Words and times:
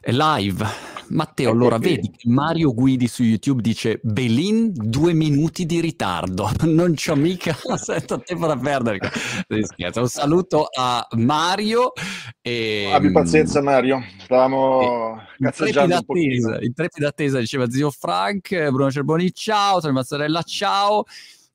È 0.00 0.12
live. 0.12 0.94
Matteo, 1.08 1.50
allora 1.50 1.78
vedi 1.78 2.10
che 2.10 2.28
Mario 2.28 2.74
Guidi 2.74 3.06
su 3.06 3.22
YouTube 3.22 3.62
dice 3.62 4.00
Belin 4.02 4.72
due 4.74 5.12
minuti 5.12 5.64
di 5.64 5.80
ritardo, 5.80 6.50
non 6.64 6.94
c'ho 6.94 7.14
mica 7.14 7.54
sento 7.78 8.20
tempo 8.20 8.46
da 8.46 8.56
perdere. 8.56 8.98
Un 9.94 10.08
saluto 10.08 10.66
a 10.76 11.06
Mario. 11.16 11.92
E, 12.42 12.90
Abbi 12.92 13.12
pazienza 13.12 13.62
Mario, 13.62 14.02
stavamo 14.18 15.20
cazzeggiando 15.38 15.96
attesa, 15.96 16.58
in 16.60 16.74
trepida 16.74 17.08
attesa 17.08 17.38
diceva 17.38 17.70
zio 17.70 17.90
Frank, 17.90 18.70
Bruno 18.70 18.90
Cerboni 18.90 19.32
ciao, 19.32 19.80
Tony 19.80 19.92
Mazzarella 19.92 20.42
ciao. 20.42 21.04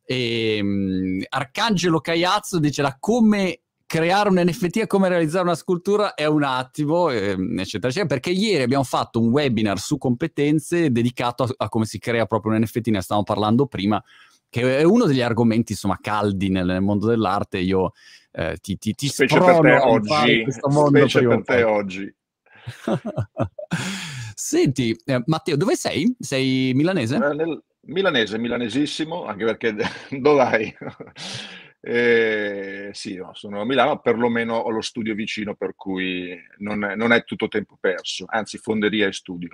E, 0.05 0.59
um, 0.61 1.21
Arcangelo 1.27 1.99
Caiazzo 1.99 2.59
dice 2.59 2.81
la 2.81 2.95
come 2.99 3.59
creare 3.91 4.29
un 4.29 4.39
NFT 4.39 4.77
e 4.77 4.87
come 4.87 5.09
realizzare 5.09 5.43
una 5.43 5.53
scultura 5.53 6.13
è 6.13 6.25
un 6.25 6.43
attimo, 6.43 7.09
ehm, 7.09 7.59
eccetera, 7.59 7.89
eccetera, 7.89 8.05
perché 8.05 8.29
ieri 8.29 8.63
abbiamo 8.63 8.85
fatto 8.85 9.19
un 9.19 9.27
webinar 9.31 9.77
su 9.79 9.97
competenze 9.97 10.93
dedicato 10.93 11.43
a, 11.43 11.53
a 11.57 11.67
come 11.67 11.83
si 11.83 11.99
crea 11.99 12.25
proprio 12.25 12.53
un 12.53 12.61
NFT, 12.61 12.87
ne 12.87 13.01
stavamo 13.01 13.25
parlando 13.25 13.65
prima, 13.65 14.01
che 14.49 14.77
è 14.77 14.83
uno 14.83 15.03
degli 15.03 15.19
argomenti 15.19 15.73
insomma 15.73 15.97
caldi 15.99 16.47
nel, 16.47 16.67
nel 16.67 16.79
mondo 16.79 17.05
dell'arte. 17.05 17.57
Io 17.57 17.91
eh, 18.31 18.55
ti, 18.61 18.77
ti, 18.77 18.93
ti 18.93 19.09
specie 19.09 19.37
per 19.37 19.59
te 19.59 19.75
oggi, 19.75 20.45
specie 20.49 21.27
per 21.27 21.43
te 21.43 21.63
oggi. 21.63 22.15
Senti, 24.33 24.97
eh, 25.03 25.21
Matteo, 25.25 25.57
dove 25.57 25.75
sei? 25.75 26.15
Sei 26.17 26.71
milanese? 26.73 27.17
Eh, 27.17 27.33
nel, 27.33 27.61
milanese, 27.87 28.37
milanesissimo, 28.37 29.25
anche 29.25 29.43
perché 29.43 29.75
dove 30.17 30.35
vai? 30.37 30.77
Eh, 31.83 32.91
sì, 32.93 33.15
no, 33.15 33.31
sono 33.33 33.59
a 33.59 33.65
Milano, 33.65 33.99
perlomeno 33.99 34.55
ho 34.55 34.69
lo 34.69 34.81
studio 34.81 35.15
vicino, 35.15 35.55
per 35.55 35.73
cui 35.75 36.37
non 36.59 36.83
è, 36.83 36.95
non 36.95 37.11
è 37.11 37.23
tutto 37.23 37.47
tempo 37.47 37.75
perso, 37.79 38.25
anzi 38.27 38.59
fonderia 38.59 39.07
e 39.07 39.13
studio. 39.13 39.49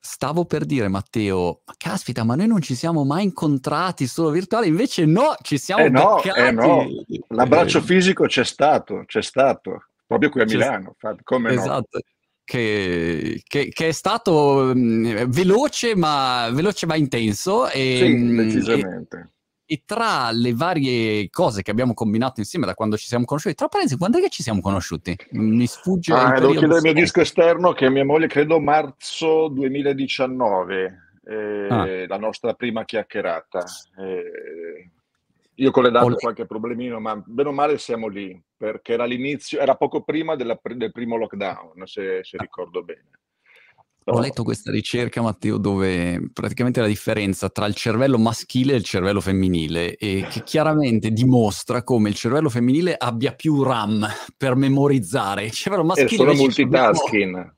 Stavo 0.00 0.44
per 0.44 0.66
dire, 0.66 0.88
Matteo, 0.88 1.62
ma 1.64 1.74
caspita, 1.78 2.24
ma 2.24 2.34
noi 2.34 2.48
non 2.48 2.60
ci 2.60 2.74
siamo 2.74 3.04
mai 3.04 3.22
incontrati 3.22 4.06
solo 4.06 4.30
virtuale, 4.30 4.66
invece 4.66 5.06
no, 5.06 5.36
ci 5.42 5.56
siamo 5.56 5.84
eh 5.84 5.88
no, 5.90 6.20
eh 6.22 6.50
no. 6.50 6.86
L'abbraccio 7.28 7.78
eh. 7.78 7.82
fisico 7.82 8.26
c'è 8.26 8.44
stato, 8.44 9.04
c'è 9.06 9.22
stato, 9.22 9.90
proprio 10.06 10.30
qui 10.30 10.42
a 10.42 10.44
Milano, 10.44 10.96
come 11.22 11.52
esatto. 11.52 11.88
No? 11.92 12.00
Che, 12.46 13.40
che, 13.46 13.68
che, 13.68 13.88
è 13.88 13.92
stato 13.92 14.72
mh, 14.74 15.30
veloce, 15.30 15.96
ma, 15.96 16.50
veloce 16.52 16.84
ma 16.84 16.96
intenso. 16.96 17.70
E, 17.70 17.96
sì, 18.04 18.34
decisamente. 18.34 19.16
E 19.16 19.28
tra 19.84 20.30
le 20.30 20.52
varie 20.52 21.28
cose 21.30 21.62
che 21.62 21.70
abbiamo 21.70 21.94
combinato 21.94 22.40
insieme 22.40 22.66
da 22.66 22.74
quando 22.74 22.96
ci 22.96 23.06
siamo 23.06 23.24
conosciuti, 23.24 23.54
tra 23.54 23.68
parentesi, 23.68 23.98
quando 23.98 24.18
è 24.18 24.20
che 24.20 24.28
ci 24.28 24.42
siamo 24.42 24.60
conosciuti? 24.60 25.16
Mi 25.32 25.66
sfugge. 25.66 26.12
Ah, 26.12 26.38
devo 26.38 26.52
chiedere 26.52 26.76
al 26.76 26.82
mio 26.82 26.92
disco 26.92 27.20
esterno 27.20 27.72
che 27.72 27.88
mia 27.88 28.04
moglie, 28.04 28.26
credo 28.26 28.60
marzo 28.60 29.48
2019, 29.48 30.98
eh, 31.24 31.66
ah. 31.70 32.06
la 32.06 32.18
nostra 32.18 32.54
prima 32.54 32.84
chiacchierata. 32.84 33.64
Eh, 33.98 34.90
io 35.56 35.70
con 35.70 35.84
le 35.84 35.90
date 35.90 36.12
ho 36.12 36.16
qualche 36.16 36.46
problemino, 36.46 36.98
ma 37.00 37.16
bene 37.24 37.48
o 37.48 37.52
male 37.52 37.78
siamo 37.78 38.08
lì, 38.08 38.40
perché 38.56 38.94
era 38.94 39.04
l'inizio, 39.04 39.60
era 39.60 39.76
poco 39.76 40.02
prima 40.02 40.34
della, 40.34 40.58
del 40.62 40.92
primo 40.92 41.16
lockdown, 41.16 41.86
se, 41.86 42.20
se 42.22 42.36
ricordo 42.38 42.82
bene. 42.82 43.08
Ho 44.06 44.20
letto 44.20 44.42
questa 44.42 44.70
ricerca, 44.70 45.22
Matteo, 45.22 45.56
dove 45.56 46.30
praticamente 46.32 46.80
la 46.80 46.86
differenza 46.86 47.48
tra 47.48 47.64
il 47.66 47.74
cervello 47.74 48.18
maschile 48.18 48.74
e 48.74 48.76
il 48.76 48.84
cervello 48.84 49.20
femminile 49.20 49.96
e 49.96 50.26
che 50.30 50.42
chiaramente 50.42 51.10
dimostra 51.10 51.82
come 51.82 52.10
il 52.10 52.14
cervello 52.14 52.50
femminile 52.50 52.94
abbia 52.98 53.32
più 53.32 53.62
RAM 53.62 54.06
per 54.36 54.56
memorizzare. 54.56 55.44
Il 55.44 55.52
cervello 55.52 55.84
maschile... 55.84 56.08
E 56.10 56.16
sono 56.16 56.34
multitasking 56.34 57.54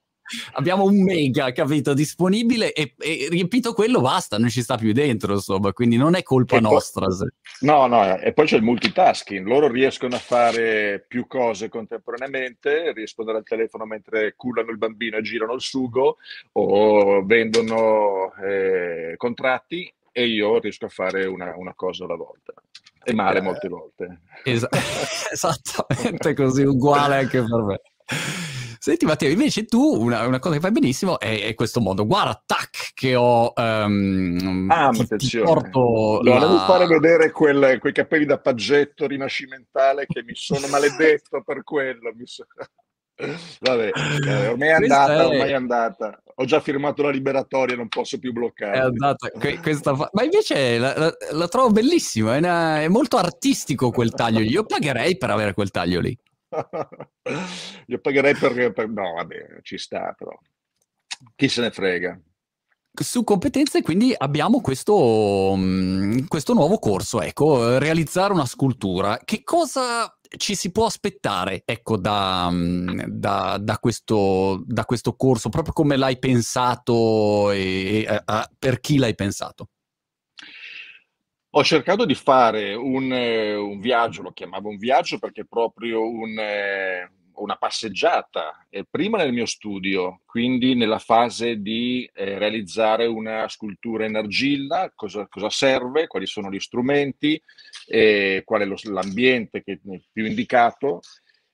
abbiamo 0.52 0.84
un 0.84 1.02
mega, 1.02 1.52
capito, 1.52 1.94
disponibile 1.94 2.72
e, 2.72 2.94
e, 2.98 3.28
riempito 3.30 3.72
quello 3.72 4.00
basta, 4.00 4.38
non 4.38 4.48
ci 4.48 4.62
sta 4.62 4.76
più 4.76 4.92
dentro, 4.92 5.34
insomma, 5.34 5.72
quindi 5.72 5.96
non 5.96 6.14
è 6.14 6.22
colpa 6.22 6.56
e 6.56 6.60
nostra. 6.60 7.06
Poi, 7.06 7.28
no, 7.60 7.86
no, 7.86 8.18
e 8.18 8.32
poi 8.32 8.46
c'è 8.46 8.56
il 8.56 8.62
multitasking, 8.62 9.46
loro 9.46 9.68
riescono 9.68 10.14
a 10.16 10.20
fare 10.20 11.04
più 11.06 11.26
cose 11.26 11.68
contemporaneamente, 11.68 12.92
rispondono 12.92 13.38
al 13.38 13.44
telefono 13.44 13.84
mentre 13.84 14.34
cullano 14.36 14.70
il 14.70 14.78
bambino 14.78 15.16
e 15.16 15.22
girano 15.22 15.54
il 15.54 15.60
sugo 15.60 16.16
o 16.52 17.24
vendono 17.24 18.32
eh, 18.42 19.14
contratti 19.16 19.92
e 20.12 20.26
io 20.26 20.58
riesco 20.58 20.86
a 20.86 20.90
fare 20.90 21.26
una, 21.26 21.54
una 21.56 21.74
cosa 21.74 22.04
alla 22.04 22.16
volta 22.16 22.54
e 23.08 23.14
male 23.14 23.38
eh, 23.38 23.42
molte 23.42 23.68
volte. 23.68 24.20
Es- 24.42 24.66
esattamente 25.30 26.34
così, 26.34 26.64
uguale 26.64 27.18
anche 27.18 27.38
per 27.38 27.62
me. 27.62 27.80
Senti 28.86 29.04
Matteo, 29.04 29.30
invece 29.30 29.64
tu 29.64 29.80
una, 29.80 30.24
una, 30.28 30.38
cosa 30.38 30.54
che 30.54 30.60
fai 30.60 30.70
benissimo 30.70 31.18
è, 31.18 31.42
è, 31.42 31.54
questo 31.54 31.80
modo. 31.80 32.06
Guarda, 32.06 32.40
tac, 32.46 32.92
che 32.94 33.16
ho... 33.16 33.52
Um, 33.56 34.68
ah, 34.70 34.90
ti, 34.90 35.16
ti 35.16 35.38
porto 35.40 36.20
la... 36.22 36.38
devo 36.38 36.58
fare 36.58 36.86
vedere 36.86 37.32
quel, 37.32 37.80
quei 37.80 37.92
capelli 37.92 38.26
da 38.26 38.38
paggetto 38.38 39.08
rinascimentale 39.08 40.06
che 40.06 40.22
mi 40.22 40.36
sono 40.36 40.68
maledetto 40.68 41.42
per 41.44 41.64
quello. 41.64 42.12
So... 42.22 42.46
Vabbè, 43.58 43.90
ormai 44.50 44.68
è 44.68 44.72
andata, 44.74 45.14
è... 45.14 45.26
ormai 45.26 45.50
è 45.50 45.54
andata. 45.54 46.22
Ho 46.36 46.44
già 46.44 46.60
firmato 46.60 47.02
la 47.02 47.10
liberatoria, 47.10 47.74
non 47.74 47.88
posso 47.88 48.20
più 48.20 48.30
bloccare. 48.30 48.76
È 48.76 48.82
andata, 48.82 49.30
que- 49.30 49.58
questa 49.58 49.96
fa... 49.96 50.08
Ma 50.12 50.22
invece 50.22 50.78
la, 50.78 50.96
la, 50.96 51.16
la 51.32 51.48
trovo 51.48 51.70
bellissimo, 51.70 52.30
è, 52.30 52.36
una... 52.36 52.82
è 52.82 52.86
molto 52.86 53.16
artistico 53.16 53.90
quel 53.90 54.12
taglio 54.12 54.38
lì. 54.38 54.50
Io 54.50 54.64
pagherei 54.64 55.18
per 55.18 55.30
avere 55.30 55.54
quel 55.54 55.72
taglio 55.72 55.98
lì. 55.98 56.16
Io 57.86 57.98
pagherei 57.98 58.34
per, 58.34 58.72
per... 58.72 58.88
No, 58.88 59.12
vabbè, 59.14 59.60
ci 59.62 59.78
sta 59.78 60.12
però. 60.16 60.36
Chi 61.34 61.48
se 61.48 61.60
ne 61.60 61.70
frega 61.70 62.20
su 63.02 63.24
competenze 63.24 63.82
quindi 63.82 64.14
abbiamo 64.16 64.60
questo, 64.60 65.54
mm, 65.56 66.26
questo, 66.28 66.54
nuovo 66.54 66.78
corso, 66.78 67.20
ecco, 67.20 67.78
realizzare 67.78 68.32
una 68.32 68.46
scultura. 68.46 69.18
Che 69.22 69.42
cosa 69.44 70.10
ci 70.36 70.54
si 70.54 70.72
può 70.72 70.86
aspettare, 70.86 71.62
ecco, 71.64 71.96
da, 71.96 72.48
mm, 72.50 73.02
da, 73.06 73.58
da, 73.60 73.78
questo, 73.78 74.62
da 74.66 74.84
questo, 74.84 75.14
corso, 75.14 75.48
proprio 75.48 75.72
come 75.72 75.96
l'hai 75.96 76.18
pensato 76.18 77.50
e, 77.50 78.04
e 78.08 78.22
a, 78.24 78.50
per 78.58 78.80
chi 78.80 78.98
l'hai 78.98 79.14
pensato? 79.14 79.68
Ho 81.58 81.64
cercato 81.64 82.04
di 82.04 82.14
fare 82.14 82.74
un, 82.74 83.10
eh, 83.10 83.54
un, 83.54 83.80
viaggio, 83.80 84.20
lo 84.20 84.32
chiamavo 84.32 84.68
un 84.68 84.76
viaggio 84.76 85.18
perché 85.18 85.40
è 85.40 85.46
proprio 85.48 86.06
un, 86.06 86.38
eh, 86.38 87.10
una 87.36 87.56
passeggiata, 87.56 88.66
eh, 88.68 88.84
prima 88.84 89.16
nel 89.16 89.32
mio 89.32 89.46
studio, 89.46 90.20
quindi 90.26 90.74
nella 90.74 90.98
fase 90.98 91.62
di 91.62 92.06
eh, 92.12 92.36
realizzare 92.36 93.06
una 93.06 93.48
scultura 93.48 94.04
in 94.04 94.16
argilla, 94.16 94.92
cosa, 94.94 95.26
cosa 95.28 95.48
serve, 95.48 96.08
quali 96.08 96.26
sono 96.26 96.50
gli 96.50 96.60
strumenti, 96.60 97.42
eh, 97.86 98.42
qual 98.44 98.60
è 98.60 98.66
lo, 98.66 98.76
l'ambiente 98.82 99.62
che 99.62 99.80
è 99.82 100.00
più 100.12 100.26
indicato 100.26 101.00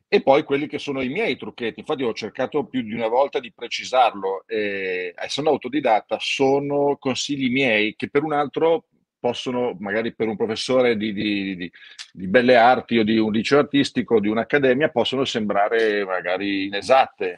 e 0.09 0.21
poi 0.21 0.43
quelli 0.43 0.67
che 0.67 0.81
sono 0.81 1.01
i 1.01 1.11
miei 1.11 1.37
trucchetti. 1.37 1.79
Infatti 1.79 2.03
ho 2.03 2.13
cercato 2.13 2.67
più 2.67 2.83
di 2.83 2.93
una 2.93 3.07
volta 3.09 3.39
di 3.39 3.53
precisarlo. 3.53 4.43
Eh, 4.49 5.15
essendo 5.17 5.51
autodidatta, 5.51 6.17
sono 6.19 6.97
consigli 6.99 7.51
miei 7.51 7.95
che 7.95 8.11
per 8.11 8.25
un 8.25 8.33
altro 8.33 8.87
possono, 9.23 9.77
magari 9.79 10.13
per 10.13 10.27
un 10.27 10.37
professore 10.37 10.97
di, 10.97 11.13
di, 11.13 11.55
di, 11.55 11.73
di, 12.13 12.27
belle 12.27 12.57
arti 12.57 12.99
o 12.99 13.05
di 13.05 13.19
un 13.19 13.31
liceo 13.31 13.61
artistico 13.61 14.19
di 14.19 14.27
un'accademia, 14.27 14.91
possono 14.91 15.25
sembrare 15.25 16.05
magari 16.05 16.65
inesatte. 16.65 17.37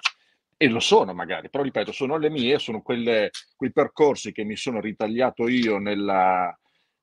E 0.57 0.69
lo 0.69 0.81
sono 0.81 1.13
magari, 1.13 1.51
però 1.51 1.63
ripeto, 1.63 1.93
sono 1.93 2.17
le 2.17 2.31
mie, 2.31 2.59
sono 2.59 2.81
quelle, 2.81 3.31
quei 3.55 3.71
percorsi 3.71 4.33
che 4.33 4.45
mi 4.45 4.57
sono 4.57 4.81
ritagliato 4.81 5.47
io 5.47 5.77
nella, 5.77 6.57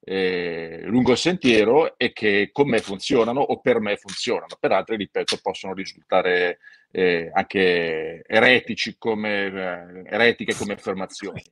eh, 0.04 0.82
lungo 0.86 1.12
il 1.12 1.18
sentiero 1.18 1.96
e 1.96 2.12
che 2.12 2.50
con 2.52 2.68
me 2.68 2.80
funzionano 2.80 3.40
o 3.40 3.60
per 3.60 3.80
me 3.80 3.98
funzionano. 3.98 4.58
Per 4.60 4.72
altri, 4.72 4.96
ripeto, 4.96 5.38
possono 5.44 5.76
risultare 5.76 6.58
eh, 6.90 7.30
anche 7.32 8.24
eretici 8.26 8.96
come, 8.98 9.46
eh, 9.46 10.04
eretiche 10.06 10.56
come 10.56 10.74
affermazioni. 10.74 11.44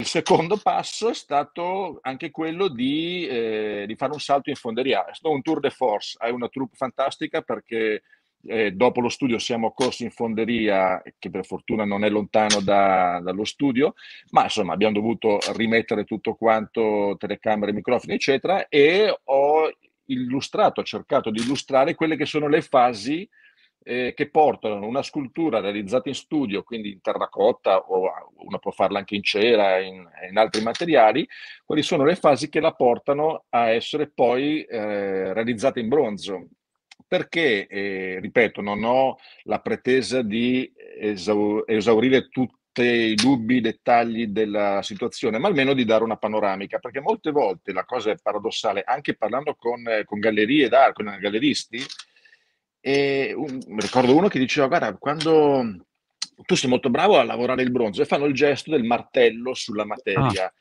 Il 0.00 0.06
secondo 0.06 0.56
passo 0.58 1.10
è 1.10 1.14
stato 1.14 1.98
anche 2.02 2.30
quello 2.30 2.68
di, 2.68 3.26
eh, 3.26 3.82
di, 3.84 3.96
fare 3.96 4.12
un 4.12 4.20
salto 4.20 4.48
in 4.48 4.54
fonderia. 4.54 5.04
È 5.06 5.12
stato 5.12 5.34
un 5.34 5.42
tour 5.42 5.58
de 5.58 5.70
force, 5.70 6.16
hai 6.20 6.30
una 6.30 6.48
troupe 6.48 6.76
fantastica 6.76 7.42
perché 7.42 8.04
eh, 8.46 8.70
dopo 8.70 9.00
lo 9.00 9.08
studio 9.08 9.40
siamo 9.40 9.72
corsi 9.72 10.04
in 10.04 10.12
fonderia, 10.12 11.02
che 11.18 11.30
per 11.30 11.44
fortuna 11.44 11.84
non 11.84 12.04
è 12.04 12.10
lontano 12.10 12.60
da, 12.60 13.18
dallo 13.20 13.44
studio, 13.44 13.94
ma 14.30 14.44
insomma 14.44 14.72
abbiamo 14.72 14.94
dovuto 14.94 15.40
rimettere 15.56 16.04
tutto 16.04 16.36
quanto, 16.36 17.16
telecamere, 17.18 17.72
microfoni, 17.72 18.14
eccetera, 18.14 18.68
e 18.68 19.12
ho 19.24 19.68
illustrato, 20.04 20.80
ho 20.80 20.84
cercato 20.84 21.30
di 21.30 21.40
illustrare 21.40 21.96
quelle 21.96 22.14
che 22.14 22.24
sono 22.24 22.46
le 22.46 22.62
fasi 22.62 23.28
eh, 23.88 24.12
che 24.14 24.28
portano 24.28 24.86
una 24.86 25.02
scultura 25.02 25.60
realizzata 25.60 26.10
in 26.10 26.14
studio, 26.14 26.62
quindi 26.62 26.92
in 26.92 27.00
terracotta 27.00 27.78
o 27.78 28.10
uno 28.36 28.58
può 28.58 28.70
farla 28.70 28.98
anche 28.98 29.14
in 29.14 29.22
cera, 29.22 29.78
in, 29.78 30.06
in 30.28 30.36
altri 30.36 30.62
materiali, 30.62 31.26
quali 31.64 31.82
sono 31.82 32.04
le 32.04 32.14
fasi 32.14 32.50
che 32.50 32.60
la 32.60 32.72
portano 32.72 33.46
a 33.48 33.70
essere 33.70 34.10
poi 34.10 34.62
eh, 34.64 35.32
realizzata 35.32 35.80
in 35.80 35.88
bronzo. 35.88 36.48
perché, 37.06 37.66
eh, 37.66 38.18
ripeto, 38.20 38.60
non 38.60 38.84
ho 38.84 39.16
la 39.44 39.60
pretesa 39.60 40.20
di 40.22 40.70
esau- 41.00 41.64
esaurire 41.66 42.28
tutti 42.28 42.82
i 42.82 43.14
dubbi, 43.14 43.56
i 43.56 43.60
dettagli 43.60 44.26
della 44.26 44.82
situazione, 44.82 45.38
ma 45.38 45.48
almeno 45.48 45.72
di 45.72 45.84
dare 45.84 46.04
una 46.04 46.16
panoramica, 46.18 46.78
perché 46.78 47.00
molte 47.00 47.30
volte 47.30 47.72
la 47.72 47.84
cosa 47.84 48.10
è 48.10 48.16
paradossale, 48.22 48.82
anche 48.84 49.16
parlando 49.16 49.54
con, 49.54 49.82
con 50.04 50.18
gallerie 50.20 50.68
d'arte, 50.68 51.02
con 51.02 51.16
galleristi, 51.18 51.78
e 52.80 53.32
un, 53.34 53.60
ricordo 53.78 54.16
uno 54.16 54.28
che 54.28 54.38
diceva, 54.38 54.66
guarda, 54.66 54.96
quando 54.96 55.84
tu 56.44 56.54
sei 56.54 56.70
molto 56.70 56.90
bravo 56.90 57.18
a 57.18 57.24
lavorare 57.24 57.62
il 57.62 57.70
bronzo 57.70 58.02
e 58.02 58.06
fanno 58.06 58.26
il 58.26 58.34
gesto 58.34 58.70
del 58.70 58.84
martello 58.84 59.54
sulla 59.54 59.84
materia. 59.84 60.44
Ah. 60.44 60.52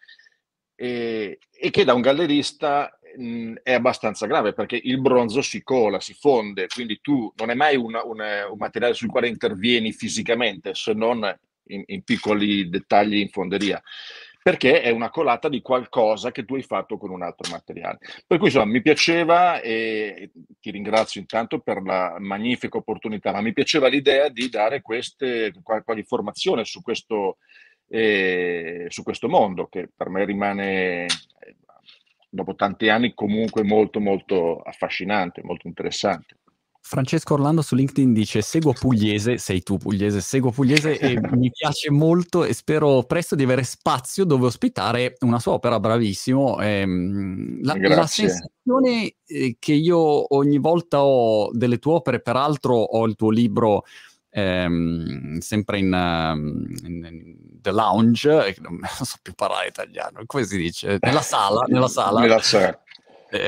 E, 0.79 1.39
e, 1.51 1.69
che 1.71 1.83
da 1.83 1.93
un 1.93 2.01
gallerista 2.01 2.99
mh, 3.17 3.53
è 3.63 3.73
abbastanza 3.73 4.27
grave 4.27 4.53
perché 4.53 4.79
il 4.81 5.01
bronzo 5.01 5.41
si 5.41 5.63
cola, 5.63 5.99
si 5.99 6.13
fonde, 6.13 6.67
quindi 6.67 6.99
tu 7.01 7.31
non 7.37 7.49
è 7.49 7.55
mai 7.55 7.75
una, 7.75 8.03
una, 8.03 8.47
un 8.49 8.57
materiale 8.57 8.93
sul 8.93 9.09
quale 9.09 9.27
intervieni 9.27 9.91
fisicamente 9.91 10.75
se 10.75 10.93
non 10.93 11.35
in, 11.69 11.83
in 11.87 12.03
piccoli 12.03 12.69
dettagli 12.69 13.15
in 13.15 13.29
fonderia 13.29 13.81
perché 14.47 14.81
è 14.81 14.91
una 14.91 15.09
colata 15.09 15.49
di 15.49 15.61
qualcosa 15.61 16.31
che 16.31 16.45
tu 16.45 16.55
hai 16.55 16.61
fatto 16.61 16.97
con 16.97 17.09
un 17.09 17.21
altro 17.21 17.51
materiale. 17.51 17.97
Per 18.25 18.37
cui 18.37 18.47
insomma 18.47 18.71
mi 18.71 18.81
piaceva 18.81 19.59
e 19.59 20.31
ti 20.61 20.71
ringrazio 20.71 21.19
intanto 21.19 21.59
per 21.59 21.81
la 21.81 22.15
magnifica 22.19 22.77
opportunità, 22.77 23.33
ma 23.33 23.41
mi 23.41 23.51
piaceva 23.51 23.89
l'idea 23.89 24.29
di 24.29 24.47
dare 24.47 24.81
queste, 24.81 25.51
qualche 25.61 25.99
informazione 25.99 26.63
su 26.63 26.81
questo, 26.81 27.39
eh, 27.89 28.85
su 28.87 29.03
questo 29.03 29.27
mondo 29.27 29.67
che 29.67 29.89
per 29.93 30.07
me 30.07 30.23
rimane 30.23 31.07
dopo 32.29 32.55
tanti 32.55 32.87
anni 32.87 33.13
comunque 33.13 33.63
molto 33.63 33.99
molto 33.99 34.61
affascinante, 34.61 35.43
molto 35.43 35.67
interessante. 35.67 36.37
Francesco 36.87 37.33
Orlando 37.33 37.61
su 37.61 37.75
LinkedIn 37.75 38.13
dice 38.13 38.41
seguo 38.41 38.71
Pugliese, 38.71 39.37
sei 39.37 39.61
tu 39.61 39.77
Pugliese, 39.77 40.21
seguo 40.21 40.51
Pugliese 40.51 40.97
e 40.97 41.19
mi 41.35 41.51
piace 41.51 41.91
molto 41.91 42.45
e 42.45 42.53
spero 42.53 43.03
presto 43.03 43.35
di 43.35 43.43
avere 43.43 43.63
spazio 43.63 44.23
dove 44.23 44.45
ospitare 44.45 45.17
una 45.19 45.37
sua 45.39 45.51
opera, 45.51 45.81
bravissimo. 45.81 46.61
Ehm, 46.61 47.61
la, 47.61 47.75
la, 47.77 48.07
sensazione 48.07 49.15
eh, 49.25 49.57
che 49.59 49.73
io 49.73 50.33
ogni 50.33 50.59
volta 50.59 51.03
ho 51.03 51.51
delle 51.51 51.77
tue 51.77 51.95
opere, 51.95 52.21
peraltro 52.21 52.75
ho 52.75 53.05
il 53.05 53.15
tuo 53.15 53.31
libro 53.31 53.83
ehm, 54.29 55.39
sempre 55.39 55.79
in, 55.79 55.91
um, 55.91 56.65
in, 56.85 57.05
in, 57.05 57.35
The 57.59 57.71
Lounge, 57.71 58.55
non 58.59 58.79
so 59.03 59.17
più 59.21 59.33
parlare 59.33 59.67
italiano, 59.67 60.21
come 60.25 60.45
si 60.45 60.55
dice? 60.55 60.99
Nella 61.01 61.21
sala, 61.21 61.65
nella 61.67 61.89
sala. 61.89 62.21
Nella 62.21 62.39
sala 62.39 62.81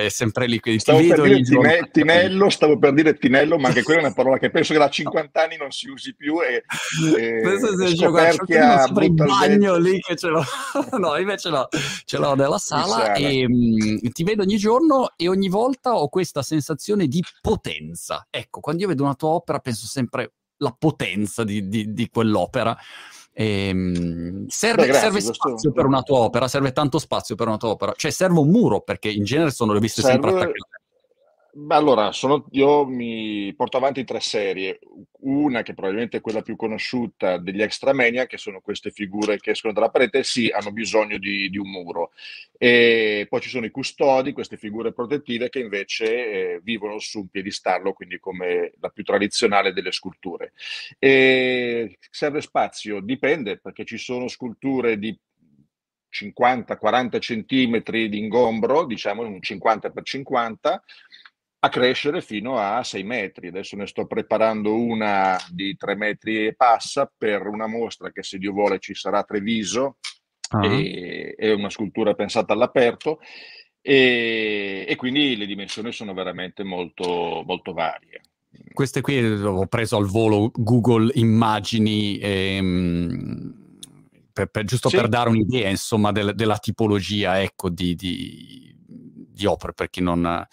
è 0.05 0.09
sempre 0.09 0.47
lì. 0.47 0.59
Stavo 0.77 0.99
per 0.99 1.21
dire 1.21 1.41
tine, 1.41 1.89
tinello, 1.91 2.49
stavo 2.49 2.77
per 2.77 2.93
dire 2.93 3.17
tinello, 3.17 3.57
ma 3.57 3.69
anche 3.69 3.83
quella 3.83 4.01
è 4.01 4.03
una 4.05 4.13
parola 4.13 4.37
che 4.37 4.49
penso 4.49 4.73
che 4.73 4.79
da 4.79 4.89
50 4.89 5.41
anni 5.41 5.57
non 5.57 5.71
si 5.71 5.89
usi 5.89 6.15
più 6.15 6.41
e, 6.41 6.63
e 7.17 7.95
scoperchia 7.95 8.85
sempre 8.85 9.05
in 9.05 9.15
bagno 9.15 9.77
lì 9.77 9.99
che 9.99 10.15
ce 10.15 10.27
l'ho. 10.27 10.43
no, 10.97 11.17
invece 11.17 11.49
no, 11.49 11.67
ce 12.05 12.17
l'ho 12.17 12.35
nella 12.35 12.57
sala 12.57 13.13
e 13.13 13.47
mh, 13.47 13.53
mm, 13.53 13.97
ti 14.11 14.23
vedo 14.23 14.43
ogni 14.43 14.57
giorno 14.57 15.13
e 15.15 15.27
ogni 15.27 15.49
volta 15.49 15.95
ho 15.95 16.09
questa 16.09 16.41
sensazione 16.41 17.07
di 17.07 17.23
potenza. 17.41 18.27
Ecco, 18.29 18.59
quando 18.59 18.81
io 18.81 18.87
vedo 18.87 19.03
una 19.03 19.15
tua 19.15 19.29
opera 19.29 19.59
penso 19.59 19.85
sempre 19.85 20.33
la 20.57 20.75
potenza 20.77 21.43
di, 21.43 21.67
di, 21.67 21.93
di 21.93 22.09
quell'opera. 22.09 22.77
Ehm, 23.41 24.47
serve, 24.47 24.81
Beh, 24.81 24.87
grazie, 24.87 25.03
serve 25.03 25.21
spazio 25.21 25.51
questo... 25.51 25.71
per 25.71 25.85
una 25.85 26.01
tua 26.01 26.19
opera, 26.19 26.49
serve 26.49 26.73
tanto 26.73 26.99
spazio 26.99 27.35
per 27.35 27.47
una 27.47 27.55
tua 27.55 27.69
opera, 27.69 27.93
cioè 27.95 28.11
serve 28.11 28.39
un 28.39 28.49
muro 28.49 28.81
perché 28.81 29.09
in 29.09 29.23
genere 29.23 29.51
sono 29.51 29.71
le 29.71 29.79
viste 29.79 30.01
serve... 30.01 30.27
sempre 30.27 30.41
attaccate. 30.41 30.78
Beh, 31.51 31.75
allora, 31.75 32.11
sono, 32.11 32.45
io 32.51 32.85
mi 32.85 33.51
porto 33.55 33.77
avanti 33.77 34.03
tre 34.03 34.19
serie. 34.19 34.79
Una 35.21 35.63
che 35.63 35.73
probabilmente 35.73 36.17
è 36.17 36.21
quella 36.21 36.41
più 36.43 36.55
conosciuta 36.55 37.37
degli 37.37 37.61
Extramania, 37.61 38.27
che 38.27 38.37
sono 38.37 38.61
queste 38.61 38.91
figure 38.91 39.37
che 39.39 39.51
escono 39.51 39.73
dalla 39.73 39.89
parete, 39.89 40.23
sì, 40.23 40.47
hanno 40.49 40.71
bisogno 40.71 41.17
di, 41.17 41.49
di 41.49 41.57
un 41.57 41.69
muro. 41.69 42.11
E 42.57 43.25
poi 43.27 43.41
ci 43.41 43.49
sono 43.49 43.65
i 43.65 43.71
custodi, 43.71 44.31
queste 44.31 44.57
figure 44.57 44.93
protettive 44.93 45.49
che 45.49 45.59
invece 45.59 46.55
eh, 46.55 46.59
vivono 46.61 46.99
su 46.99 47.19
un 47.21 47.27
piedistallo, 47.29 47.93
quindi 47.93 48.19
come 48.19 48.73
la 48.79 48.89
più 48.89 49.03
tradizionale 49.03 49.73
delle 49.73 49.91
sculture. 49.91 50.53
E 50.99 51.97
serve 52.11 52.41
spazio? 52.41 52.99
Dipende, 53.01 53.57
perché 53.57 53.85
ci 53.85 53.97
sono 53.97 54.27
sculture 54.27 54.99
di 54.99 55.17
50-40 56.11 57.19
centimetri 57.19 58.09
di 58.09 58.19
ingombro, 58.19 58.85
diciamo 58.85 59.21
un 59.25 59.41
50 59.41 59.91
x 59.91 60.01
50 60.03 60.83
a 61.61 61.69
crescere 61.69 62.21
fino 62.21 62.57
a 62.57 62.83
6 62.83 63.03
metri. 63.03 63.47
Adesso 63.47 63.75
ne 63.75 63.87
sto 63.87 64.05
preparando 64.05 64.73
una 64.75 65.37
di 65.51 65.75
3 65.75 65.95
metri 65.95 66.47
e 66.47 66.55
passa 66.55 67.11
per 67.15 67.47
una 67.47 67.67
mostra 67.67 68.11
che 68.11 68.23
se 68.23 68.37
Dio 68.37 68.53
vuole 68.53 68.79
ci 68.79 68.93
sarà 68.93 69.19
a 69.19 69.23
Treviso, 69.23 69.97
uh-huh. 70.51 70.63
e, 70.63 71.35
è 71.37 71.51
una 71.51 71.69
scultura 71.69 72.13
pensata 72.13 72.53
all'aperto 72.53 73.19
e, 73.81 74.85
e, 74.87 74.95
quindi 74.95 75.35
le 75.35 75.45
dimensioni 75.45 75.91
sono 75.91 76.13
veramente 76.13 76.63
molto, 76.63 77.43
molto 77.45 77.73
varie. 77.73 78.21
Queste 78.73 79.01
qui 79.01 79.19
ho 79.19 79.67
preso 79.67 79.97
al 79.97 80.07
volo 80.07 80.51
Google 80.53 81.11
Immagini. 81.15 82.17
Ehm... 82.19 83.67
Per, 84.31 84.47
per, 84.47 84.63
giusto 84.63 84.87
sì. 84.87 84.95
per 84.95 85.09
dare 85.09 85.27
un'idea 85.27 85.67
insomma 85.67 86.13
del, 86.13 86.33
della 86.33 86.57
tipologia 86.59 87.41
ecco, 87.41 87.67
di, 87.67 87.93
di, 87.95 88.73
di 88.85 89.45
opere 89.45 89.73
per 89.73 89.89
chi 89.89 89.99
non, 90.01 90.47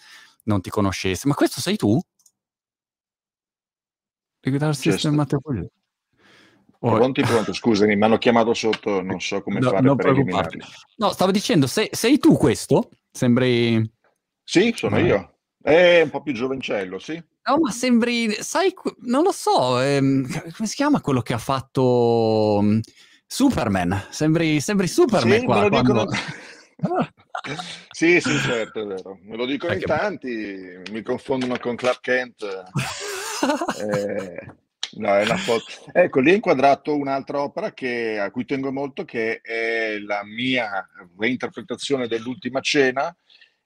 non 0.47 0.61
ti 0.61 0.69
conoscesse. 0.69 1.27
Ma 1.27 1.35
questo 1.35 1.61
sei 1.61 1.75
tu? 1.75 1.99
Guitar 4.49 4.75
System 4.75 5.13
Matteo 5.13 5.39
Pugliese. 5.39 5.71
Oh. 6.79 6.93
Pronti, 6.93 7.21
pronto, 7.21 7.53
scusami, 7.53 7.95
mi 7.95 8.03
hanno 8.03 8.19
chiamato 8.19 8.53
sotto, 8.53 9.01
non 9.01 9.19
so 9.19 9.41
come 9.41 9.59
no, 9.59 9.71
fare 9.71 9.95
per 9.95 10.07
eliminarli. 10.07 10.61
No, 10.97 11.11
stavo 11.11 11.31
dicendo, 11.31 11.65
sei, 11.65 11.89
sei, 11.91 12.19
tu 12.19 12.37
questo? 12.37 12.91
Sembri... 13.11 13.83
Sì, 14.43 14.71
sono 14.75 14.97
eh. 14.97 15.01
io. 15.01 15.37
È 15.59 16.01
un 16.01 16.09
po' 16.11 16.21
più 16.21 16.33
giovencello, 16.33 16.99
sì. 16.99 17.15
No, 17.15 17.57
ma 17.57 17.71
sembri, 17.71 18.31
sai, 18.41 18.73
non 19.01 19.23
lo 19.23 19.31
so, 19.31 19.79
ehm, 19.79 20.51
come 20.55 20.67
si 20.67 20.75
chiama 20.75 21.01
quello 21.01 21.21
che 21.21 21.33
ha 21.33 21.39
fatto 21.39 22.57
um, 22.59 22.79
Superman? 23.25 24.07
Sembri, 24.11 24.59
sembri 24.61 24.87
Superman 24.87 25.39
sì, 25.39 25.45
qua. 25.45 25.55
Me 25.55 25.61
lo 25.61 25.69
quando... 25.69 26.05
dicono... 26.05 27.07
sì, 27.89 28.19
sì, 28.19 28.37
certo, 28.39 28.81
è 28.81 28.85
vero. 28.85 29.19
Me 29.23 29.35
lo 29.35 29.45
dicono 29.45 29.73
in 29.73 29.81
tanti, 29.81 30.81
mi 30.91 31.01
confondono 31.01 31.57
con 31.59 31.75
Clark 31.75 32.01
Kent. 32.01 32.43
eh, 33.79 34.45
no, 34.97 35.15
è 35.15 35.23
una 35.23 35.37
foto. 35.37 35.65
Ecco, 35.91 36.19
lì 36.19 36.31
è 36.31 36.35
inquadrato 36.35 36.95
un'altra 36.95 37.41
opera 37.41 37.73
che, 37.73 38.19
a 38.19 38.31
cui 38.31 38.45
tengo 38.45 38.71
molto, 38.71 39.05
che 39.05 39.39
è 39.41 39.97
la 39.99 40.23
mia 40.23 40.87
reinterpretazione 41.17 42.07
dell'Ultima 42.07 42.59
Cena, 42.61 43.15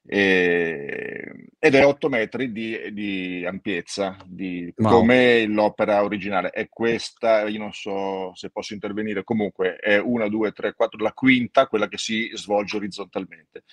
eh, 0.04 1.50
ed 1.58 1.74
è 1.74 1.86
8 1.86 2.08
metri 2.08 2.50
di, 2.50 2.92
di 2.92 3.46
ampiezza, 3.46 4.16
di, 4.26 4.72
wow. 4.76 4.90
come 4.90 5.46
l'opera 5.46 6.02
originale. 6.02 6.50
È 6.50 6.68
questa, 6.68 7.46
io 7.46 7.58
non 7.58 7.72
so 7.72 8.34
se 8.34 8.50
posso 8.50 8.74
intervenire, 8.74 9.22
comunque 9.22 9.76
è 9.76 9.98
1, 9.98 10.28
2, 10.28 10.52
3, 10.52 10.74
4, 10.74 11.02
la 11.02 11.12
quinta, 11.12 11.68
quella 11.68 11.88
che 11.88 11.98
si 11.98 12.30
svolge 12.34 12.76
orizzontalmente. 12.76 13.64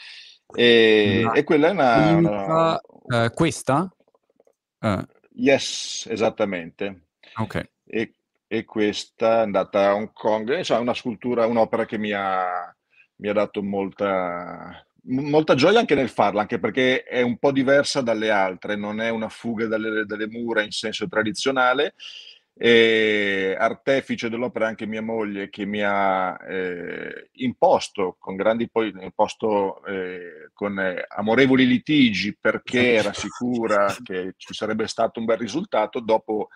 E, 0.56 1.30
e 1.34 1.44
quella 1.44 1.70
è 1.70 1.72
una... 1.72 2.16
una 2.16 2.80
uh, 3.26 3.34
questa? 3.34 3.92
Uh. 4.80 5.04
Yes, 5.34 6.08
esattamente. 6.10 7.08
Ok. 7.36 7.70
E, 7.86 8.14
e, 8.48 8.66
questa 8.66 9.38
è 9.38 9.42
andata 9.42 9.90
a 9.90 9.96
Hong 9.96 10.12
Kong, 10.14 10.62
cioè 10.62 10.80
una 10.80 10.94
scultura, 10.94 11.46
un'opera 11.48 11.86
che 11.86 11.98
mi 11.98 12.12
ha, 12.12 12.76
mi 13.16 13.30
ha 13.30 13.34
dato 13.34 13.64
molta 13.64 14.84
molta 15.10 15.56
gioia 15.56 15.80
anche 15.80 15.96
nel 15.96 16.10
farla, 16.10 16.42
anche 16.42 16.60
perché 16.60 17.04
è 17.04 17.22
un 17.22 17.38
po' 17.38 17.52
diversa 17.52 18.02
dalle 18.02 18.30
altre, 18.30 18.76
non 18.76 19.02
è 19.02 19.10
una 19.10 19.30
fuga 19.30 19.68
dalle, 19.68 20.06
dalle 20.06 20.28
mura 20.28 20.62
in 20.62 20.72
senso 20.72 21.08
tradizionale. 21.08 21.96
E 22.62 23.56
artefice 23.58 24.28
dell'opera 24.28 24.68
anche 24.68 24.86
mia 24.86 25.02
moglie 25.02 25.48
che 25.48 25.66
mi 25.66 25.82
ha 25.82 26.38
eh, 26.46 27.30
imposto 27.36 28.18
con 28.20 28.36
grandi 28.36 28.70
poi 28.70 28.94
imposto 29.00 29.82
eh, 29.86 30.50
con 30.52 30.78
eh, 30.78 31.06
amorevoli 31.08 31.66
litigi 31.66 32.38
perché 32.38 32.96
era 32.96 33.14
sicura 33.14 33.96
che 34.04 34.34
ci 34.36 34.54
sarebbe 34.54 34.88
stato 34.88 35.22
un 35.22 35.26
bel 35.26 35.38
risultato 35.38 36.02
dopo 36.02 36.50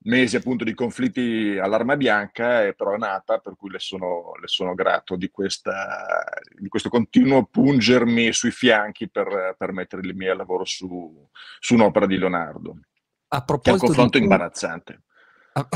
mesi 0.00 0.36
appunto 0.36 0.64
di 0.64 0.74
conflitti 0.74 1.58
all'arma 1.60 1.96
bianca, 1.96 2.64
è 2.64 2.74
però 2.74 2.96
nata, 2.96 3.38
per 3.38 3.56
cui 3.56 3.70
le 3.70 3.78
sono, 3.78 4.32
le 4.40 4.46
sono 4.46 4.74
grato 4.74 5.16
di, 5.16 5.30
questa, 5.30 6.24
di, 6.58 6.68
questo 6.68 6.88
continuo 6.88 7.46
pungermi 7.46 8.32
sui 8.32 8.50
fianchi 8.50 9.08
per, 9.08 9.56
per 9.58 9.72
mettere 9.72 10.06
il 10.06 10.14
mio 10.14 10.34
lavoro 10.34 10.64
su, 10.64 11.28
su 11.58 11.74
un'opera 11.74 12.06
di 12.06 12.18
Leonardo. 12.18 12.78
A 13.28 13.42
proposito 13.44 13.70
è 13.70 13.72
un 13.72 13.86
confronto 13.86 14.16
di... 14.18 14.24
imbarazzante. 14.24 15.02
A... 15.52 15.68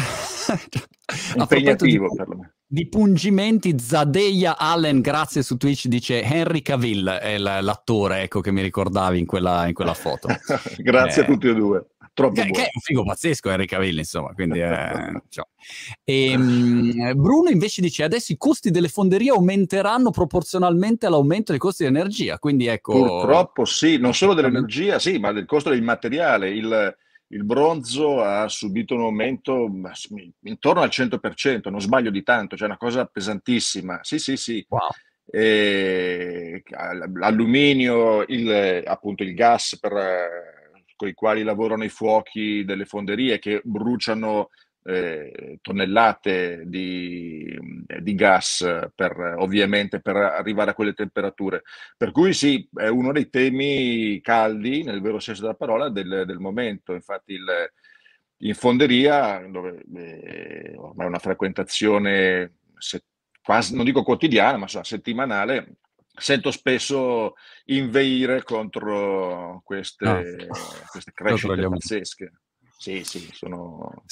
Impegnativo 1.36 2.08
di... 2.08 2.16
per 2.16 2.28
me. 2.28 2.54
Di 2.72 2.88
pungimenti, 2.88 3.78
Zadeia 3.78 4.56
Allen, 4.56 5.02
grazie 5.02 5.42
su 5.42 5.58
Twitch, 5.58 5.88
dice 5.88 6.22
Henry 6.22 6.62
Cavill 6.62 7.06
è 7.06 7.36
l'attore 7.36 8.22
ecco, 8.22 8.40
che 8.40 8.50
mi 8.50 8.62
ricordavi 8.62 9.18
in 9.18 9.26
quella, 9.26 9.66
in 9.66 9.74
quella 9.74 9.92
foto. 9.92 10.28
grazie 10.78 11.20
eh... 11.20 11.24
a 11.26 11.28
tutti 11.28 11.48
e 11.48 11.54
due. 11.54 11.86
Troppo 12.14 12.42
che, 12.42 12.50
che, 12.50 12.64
è 12.64 12.70
un 12.74 12.80
figo 12.82 13.04
pazzesco 13.04 13.48
Henry 13.48 13.64
Cavill, 13.64 13.96
insomma. 13.96 14.34
Quindi, 14.34 14.60
eh, 14.60 15.22
cioè. 15.30 15.46
e, 16.04 16.34
um, 16.36 17.14
Bruno 17.14 17.48
invece 17.48 17.80
dice: 17.80 18.02
adesso 18.02 18.32
i 18.32 18.36
costi 18.36 18.70
delle 18.70 18.88
fonderie 18.88 19.30
aumenteranno 19.30 20.10
proporzionalmente 20.10 21.06
all'aumento 21.06 21.52
dei 21.52 21.60
costi 21.60 21.84
dell'energia. 21.84 22.38
Quindi 22.38 22.66
ecco. 22.66 22.92
Purtroppo 22.92 23.64
sì, 23.64 23.96
non 23.96 24.12
solo 24.12 24.34
dell'energia, 24.34 24.98
sì, 24.98 25.18
ma 25.18 25.32
del 25.32 25.46
costo 25.46 25.70
del 25.70 25.82
materiale. 25.82 26.50
Il, 26.50 26.96
il 27.28 27.44
bronzo 27.44 28.20
ha 28.20 28.46
subito 28.46 28.94
un 28.94 29.00
aumento 29.00 29.70
intorno 30.42 30.82
al 30.82 30.90
100%, 30.90 31.70
non 31.70 31.80
sbaglio 31.80 32.10
di 32.10 32.22
tanto, 32.22 32.56
cioè 32.56 32.68
una 32.68 32.76
cosa 32.76 33.06
pesantissima. 33.06 34.00
Sì, 34.02 34.18
sì, 34.18 34.36
sì. 34.36 34.62
Wow. 34.68 34.80
E, 35.30 36.62
l'alluminio, 37.14 38.22
il, 38.26 38.82
appunto 38.84 39.22
il 39.22 39.32
gas 39.32 39.78
per, 39.80 40.60
con 41.02 41.08
i 41.10 41.14
quali 41.14 41.42
lavorano 41.42 41.82
i 41.82 41.88
fuochi 41.88 42.64
delle 42.64 42.84
fonderie 42.84 43.40
che 43.40 43.60
bruciano 43.64 44.50
eh, 44.84 45.58
tonnellate 45.60 46.62
di, 46.66 47.58
di, 48.00 48.14
gas 48.14 48.64
per, 48.94 49.34
ovviamente 49.38 50.00
per 50.00 50.14
arrivare 50.14 50.70
a 50.70 50.74
quelle 50.74 50.92
temperature. 50.92 51.62
Per 51.96 52.12
cui 52.12 52.32
sì, 52.32 52.68
è 52.72 52.86
uno 52.86 53.10
dei 53.10 53.28
temi 53.30 54.20
caldi, 54.20 54.84
nel 54.84 55.00
vero 55.00 55.18
senso 55.18 55.40
della 55.42 55.54
parola, 55.54 55.88
del, 55.88 56.22
del 56.24 56.38
momento. 56.38 56.92
Infatti 56.92 57.32
il, 57.32 57.46
in 58.38 58.54
fonderia, 58.54 59.44
dove 59.50 59.82
eh, 59.96 60.74
ormai 60.76 61.08
una 61.08 61.18
frequentazione 61.18 62.58
se, 62.78 63.02
quasi, 63.42 63.74
non 63.74 63.84
dico 63.84 64.04
quotidiana, 64.04 64.56
ma 64.56 64.62
insomma, 64.62 64.84
settimanale, 64.84 65.78
sento 66.14 66.50
spesso 66.50 67.34
inveire 67.66 68.42
contro 68.42 69.60
queste, 69.64 70.04
ah. 70.04 70.22
queste 70.90 71.12
crescite 71.14 71.68
pazzesche. 71.68 72.32
Sì, 72.76 73.02
sì, 73.04 73.28
sono... 73.32 74.04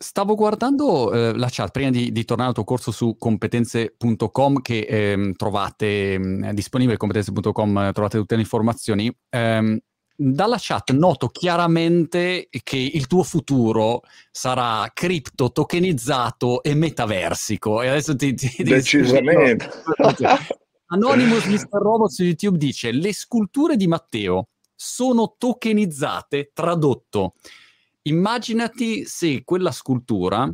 Stavo 0.00 0.36
guardando 0.36 1.12
eh, 1.12 1.36
la 1.36 1.48
chat 1.50 1.72
prima 1.72 1.90
di, 1.90 2.12
di, 2.12 2.24
tornare 2.24 2.50
al 2.50 2.54
tuo 2.54 2.62
corso 2.62 2.92
su 2.92 3.16
competenze.com 3.18 4.60
che 4.62 4.78
eh, 4.78 5.32
trovate 5.36 6.14
eh, 6.14 6.54
disponibile 6.54 6.96
competenze.com, 6.96 7.92
trovate 7.92 8.18
tutte 8.18 8.36
le 8.36 8.42
informazioni. 8.42 9.12
Ehm, 9.30 9.76
dalla 10.20 10.56
chat 10.58 10.90
noto 10.90 11.28
chiaramente 11.28 12.48
che 12.62 12.76
il 12.76 13.06
tuo 13.06 13.22
futuro 13.22 14.02
sarà 14.32 14.88
cripto, 14.92 15.50
tokenizzato 15.50 16.62
e 16.62 16.74
metaversico. 16.74 17.82
E 17.82 17.88
adesso 17.88 18.14
ti, 18.14 18.34
ti 18.34 18.62
Decisamente. 18.62 19.68
Anonymous 20.88 21.44
Mr. 21.46 21.68
Robot 21.70 22.10
su 22.10 22.22
YouTube 22.22 22.58
dice: 22.58 22.92
Le 22.92 23.12
sculture 23.12 23.76
di 23.76 23.86
Matteo 23.86 24.48
sono 24.74 25.34
tokenizzate, 25.36 26.50
tradotto 26.52 27.34
immaginati 28.02 29.04
se 29.04 29.42
quella 29.44 29.70
scultura 29.70 30.50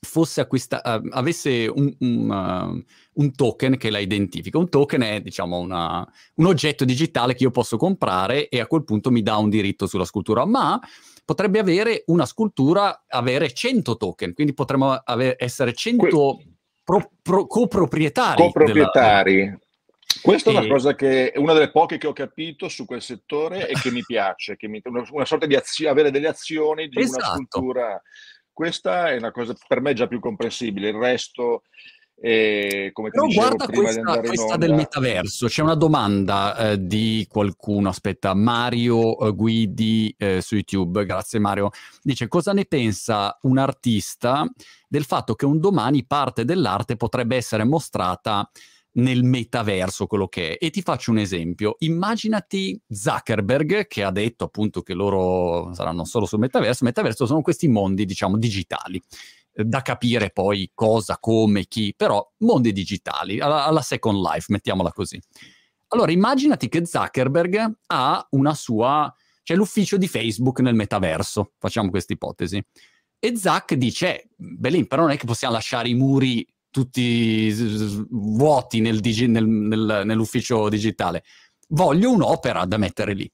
fosse 0.00 0.40
acquistata, 0.40 0.96
uh, 0.96 1.08
avesse 1.10 1.66
un, 1.66 1.92
un, 1.98 2.30
uh, 2.30 2.84
un, 3.14 3.32
token 3.32 3.76
che 3.76 3.90
la 3.90 3.98
identifica. 3.98 4.58
Un 4.58 4.68
token 4.68 5.00
è, 5.02 5.20
diciamo, 5.20 5.58
una, 5.58 6.06
un 6.36 6.46
oggetto 6.46 6.84
digitale 6.84 7.34
che 7.34 7.42
io 7.42 7.50
posso 7.50 7.76
comprare 7.76 8.48
e 8.48 8.60
a 8.60 8.66
quel 8.66 8.84
punto 8.84 9.10
mi 9.10 9.22
dà 9.22 9.36
un 9.36 9.50
diritto 9.50 9.86
sulla 9.86 10.04
scultura, 10.04 10.44
ma 10.46 10.80
potrebbe 11.24 11.58
avere 11.58 12.04
una 12.06 12.26
scultura, 12.26 13.04
avere 13.08 13.52
100 13.52 13.96
token, 13.96 14.34
quindi 14.34 14.54
potremmo 14.54 14.92
avere, 14.92 15.36
essere 15.38 15.74
100 15.74 16.06
que- 16.06 16.47
pro, 16.88 17.10
pro, 17.20 17.46
coproprietari. 17.46 18.40
Coproprietari. 18.40 19.36
Della, 19.36 19.58
questa 20.22 20.50
e... 20.50 20.54
è 20.54 20.56
una 20.56 20.66
cosa 20.66 20.94
che 20.94 21.32
è 21.32 21.38
una 21.38 21.52
delle 21.52 21.70
poche 21.70 21.98
che 21.98 22.06
ho 22.06 22.14
capito 22.14 22.68
su 22.70 22.86
quel 22.86 23.02
settore 23.02 23.68
e 23.68 23.74
che 23.74 23.90
mi 23.90 24.02
piace, 24.02 24.56
che 24.56 24.68
mi, 24.68 24.80
una, 24.84 25.06
una, 25.10 25.26
sorta 25.26 25.44
di 25.44 25.54
azione, 25.54 25.90
avere 25.90 26.10
delle 26.10 26.28
azioni 26.28 26.88
di 26.88 26.98
esatto. 26.98 27.26
una 27.26 27.34
scultura. 27.34 28.02
Questa 28.50 29.10
è 29.10 29.16
una 29.18 29.30
cosa 29.30 29.54
per 29.66 29.82
me 29.82 29.92
già 29.92 30.06
più 30.06 30.18
comprensibile. 30.18 30.88
Il 30.88 30.96
resto, 30.96 31.64
eh, 32.20 32.90
come 32.92 33.10
Però 33.10 33.26
guarda 33.26 33.66
questa, 33.66 34.20
questa 34.20 34.56
del 34.56 34.74
metaverso. 34.74 35.46
C'è 35.46 35.62
una 35.62 35.76
domanda 35.76 36.56
eh, 36.56 36.86
di 36.86 37.26
qualcuno. 37.28 37.88
Aspetta, 37.88 38.34
Mario 38.34 39.18
eh, 39.18 39.32
Guidi 39.32 40.14
eh, 40.18 40.40
su 40.40 40.56
YouTube. 40.56 41.04
Grazie, 41.04 41.38
Mario. 41.38 41.70
Dice: 42.02 42.26
Cosa 42.26 42.52
ne 42.52 42.64
pensa 42.64 43.38
un 43.42 43.58
artista 43.58 44.50
del 44.88 45.04
fatto 45.04 45.34
che 45.34 45.44
un 45.44 45.60
domani 45.60 46.04
parte 46.06 46.44
dell'arte 46.44 46.96
potrebbe 46.96 47.36
essere 47.36 47.64
mostrata 47.64 48.50
nel 48.98 49.22
metaverso 49.22 50.06
quello 50.06 50.26
che 50.26 50.56
è. 50.56 50.64
E 50.64 50.70
ti 50.70 50.82
faccio 50.82 51.12
un 51.12 51.18
esempio. 51.18 51.76
Immaginati 51.78 52.80
Zuckerberg 52.88 53.86
che 53.86 54.02
ha 54.02 54.10
detto 54.10 54.44
appunto 54.44 54.82
che 54.82 54.94
loro 54.94 55.72
saranno 55.72 56.04
solo 56.04 56.26
sul 56.26 56.40
metaverso. 56.40 56.84
Metaverso 56.84 57.26
sono 57.26 57.42
questi 57.42 57.68
mondi, 57.68 58.04
diciamo, 58.04 58.36
digitali. 58.36 59.00
Da 59.60 59.82
capire 59.82 60.30
poi 60.30 60.70
cosa, 60.72 61.18
come, 61.18 61.66
chi, 61.66 61.92
però 61.96 62.24
mondi 62.38 62.72
digitali, 62.72 63.40
alla, 63.40 63.64
alla 63.64 63.82
Second 63.82 64.18
Life, 64.22 64.46
mettiamola 64.50 64.92
così. 64.92 65.20
Allora, 65.88 66.12
immaginati 66.12 66.68
che 66.68 66.86
Zuckerberg 66.86 67.78
ha 67.86 68.26
una 68.30 68.54
sua, 68.54 69.12
c'è 69.42 69.56
l'ufficio 69.56 69.96
di 69.96 70.06
Facebook 70.06 70.60
nel 70.60 70.74
metaverso, 70.74 71.54
facciamo 71.58 71.90
questa 71.90 72.12
ipotesi. 72.12 72.64
E 73.18 73.36
Zuck 73.36 73.74
dice, 73.74 74.28
Belin, 74.36 74.86
però 74.86 75.02
non 75.02 75.10
è 75.10 75.16
che 75.16 75.26
possiamo 75.26 75.54
lasciare 75.54 75.88
i 75.88 75.94
muri 75.94 76.46
tutti 76.70 77.50
vuoti 78.10 78.80
nel 78.80 79.00
digi- 79.00 79.26
nel, 79.26 79.46
nel, 79.46 80.02
nell'ufficio 80.04 80.68
digitale. 80.68 81.24
Voglio 81.70 82.12
un'opera 82.12 82.64
da 82.64 82.76
mettere 82.76 83.14
lì. 83.14 83.28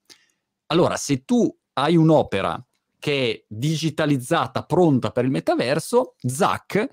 Allora, 0.68 0.96
se 0.96 1.24
tu 1.24 1.54
hai 1.74 1.96
un'opera 1.96 2.64
che 3.04 3.30
è 3.30 3.44
digitalizzata, 3.46 4.64
pronta 4.64 5.10
per 5.10 5.26
il 5.26 5.30
metaverso, 5.30 6.14
Zach 6.20 6.88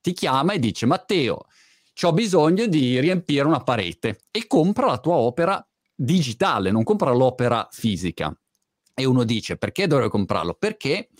ti 0.00 0.12
chiama 0.12 0.52
e 0.52 0.58
dice 0.58 0.84
Matteo, 0.84 1.46
ho 2.02 2.12
bisogno 2.12 2.66
di 2.66 2.98
riempire 2.98 3.46
una 3.46 3.62
parete 3.62 4.22
e 4.32 4.48
compra 4.48 4.86
la 4.86 4.98
tua 4.98 5.14
opera 5.14 5.64
digitale, 5.94 6.72
non 6.72 6.82
compra 6.82 7.12
l'opera 7.12 7.68
fisica. 7.70 8.36
E 8.92 9.04
uno 9.04 9.22
dice 9.22 9.56
perché 9.56 9.86
dovrei 9.86 10.08
comprarlo? 10.08 10.54
Perché 10.54 11.10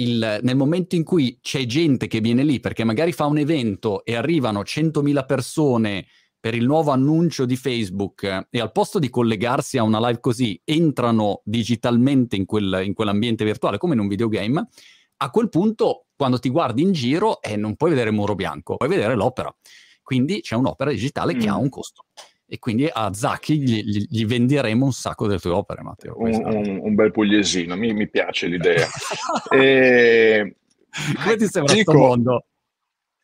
il, 0.00 0.40
nel 0.42 0.56
momento 0.56 0.96
in 0.96 1.04
cui 1.04 1.38
c'è 1.40 1.64
gente 1.64 2.08
che 2.08 2.18
viene 2.18 2.42
lì 2.42 2.58
perché 2.58 2.82
magari 2.82 3.12
fa 3.12 3.26
un 3.26 3.38
evento 3.38 4.04
e 4.04 4.16
arrivano 4.16 4.62
100.000 4.62 5.26
persone 5.26 6.06
per 6.40 6.54
il 6.54 6.64
nuovo 6.64 6.90
annuncio 6.90 7.44
di 7.44 7.56
Facebook 7.56 8.46
e 8.48 8.60
al 8.60 8.72
posto 8.72 8.98
di 8.98 9.10
collegarsi 9.10 9.76
a 9.76 9.82
una 9.82 10.00
live 10.06 10.20
così 10.20 10.58
entrano 10.64 11.42
digitalmente 11.44 12.34
in, 12.34 12.46
quel, 12.46 12.80
in 12.82 12.94
quell'ambiente 12.94 13.44
virtuale 13.44 13.76
come 13.76 13.92
in 13.92 14.00
un 14.00 14.08
videogame, 14.08 14.66
a 15.18 15.30
quel 15.30 15.50
punto 15.50 16.06
quando 16.16 16.38
ti 16.38 16.48
guardi 16.48 16.82
in 16.82 16.92
giro 16.92 17.42
eh, 17.42 17.56
non 17.56 17.76
puoi 17.76 17.90
vedere 17.90 18.08
il 18.08 18.16
muro 18.16 18.34
bianco, 18.34 18.76
puoi 18.76 18.88
vedere 18.88 19.14
l'opera. 19.14 19.54
Quindi 20.02 20.40
c'è 20.40 20.56
un'opera 20.56 20.90
digitale 20.90 21.34
mm. 21.34 21.38
che 21.38 21.48
ha 21.48 21.56
mm. 21.56 21.60
un 21.60 21.68
costo 21.68 22.04
e 22.52 22.58
quindi 22.58 22.90
a 22.92 23.12
Zacchi 23.12 23.60
gli, 23.60 24.06
gli, 24.08 24.26
venderemo 24.26 24.84
un 24.84 24.92
sacco 24.92 25.28
delle 25.28 25.38
tue 25.38 25.52
opere, 25.52 25.82
Matteo. 25.82 26.14
Un, 26.18 26.34
un, 26.34 26.80
un, 26.82 26.94
bel 26.96 27.12
pugliesino, 27.12 27.76
mi, 27.76 27.92
mi 27.92 28.10
piace 28.10 28.48
l'idea. 28.48 28.88
e... 29.54 30.56
Come 31.22 31.36
ti 31.36 31.46
sembra 31.46 31.72
questo 31.72 31.92
mondo? 31.92 32.46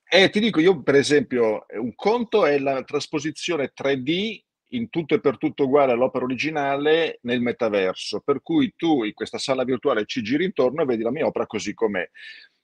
Eh, 0.09 0.31
ti 0.31 0.39
dico, 0.39 0.61
io 0.61 0.83
per 0.83 0.95
esempio, 0.95 1.67
un 1.81 1.95
conto 1.97 2.47
è 2.47 2.59
la 2.59 2.83
trasposizione 2.85 3.73
3D 3.77 4.41
in 4.71 4.89
tutto 4.89 5.15
e 5.15 5.21
per 5.21 5.37
tutto 5.37 5.65
uguale 5.65 5.93
all'opera 5.93 6.25
originale 6.25 7.19
nel 7.23 7.41
metaverso, 7.41 8.21
per 8.21 8.41
cui 8.43 8.73
tu 8.77 9.03
in 9.05 9.15
questa 9.15 9.39
sala 9.39 9.65
virtuale 9.65 10.05
ci 10.07 10.23
giri 10.23 10.45
intorno 10.45 10.83
e 10.83 10.85
vedi 10.85 11.03
la 11.03 11.11
mia 11.11 11.27
opera 11.27 11.47
così 11.47 11.75
com'è. 11.75 12.09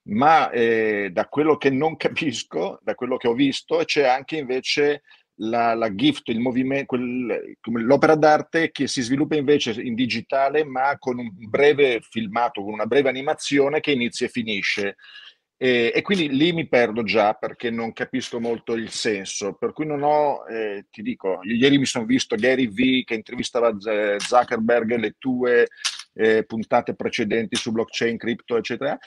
Ma 0.04 0.50
eh, 0.50 1.11
da 1.12 1.26
quello 1.28 1.56
che 1.56 1.70
non 1.70 1.96
capisco, 1.96 2.78
da 2.82 2.94
quello 2.94 3.16
che 3.16 3.28
ho 3.28 3.34
visto, 3.34 3.82
c'è 3.84 4.04
anche 4.04 4.37
invece 4.37 5.02
la, 5.37 5.75
la 5.75 5.94
gift, 5.94 6.28
il 6.28 6.40
movimento, 6.40 6.87
quel, 6.87 7.56
l'opera 7.84 8.14
d'arte 8.14 8.70
che 8.70 8.87
si 8.87 9.00
sviluppa 9.02 9.37
invece 9.37 9.72
in 9.80 9.94
digitale, 9.94 10.64
ma 10.64 10.96
con 10.99 11.18
un 11.18 11.30
breve 11.32 12.00
filmato, 12.08 12.62
con 12.62 12.72
una 12.72 12.87
breve 12.87 13.08
animazione 13.08 13.80
che 13.80 13.92
inizia 13.92 14.26
e 14.26 14.30
finisce. 14.30 14.96
E, 15.62 15.92
e, 15.95 16.02
quindi 16.02 16.28
lì 16.28 16.52
mi 16.52 16.66
perdo 16.66 17.04
già 17.04 17.35
perché 17.35 17.71
non 17.71 17.92
capisco 17.92 18.40
molto 18.40 18.73
il 18.73 18.90
senso. 18.90 19.52
Per 19.52 19.73
cui 19.73 19.87
non 19.87 20.02
ho, 20.02 20.45
eh, 20.49 20.87
ti 20.90 21.02
dico, 21.02 21.38
ieri 21.45 21.78
mi 21.78 21.87
sono 21.87 22.04
visto 22.04 22.35
Gary 22.35 22.66
V 22.66 23.04
che 23.04 23.14
intervistava 23.14 23.73
Zuckerberg, 24.19 24.97
le 24.97 25.14
tue 25.19 25.69
eh, 26.14 26.45
puntate 26.47 26.97
precedenti 26.97 27.54
su 27.54 27.71
blockchain, 27.71 28.16
crypto, 28.16 28.57
eccetera. 28.57 28.99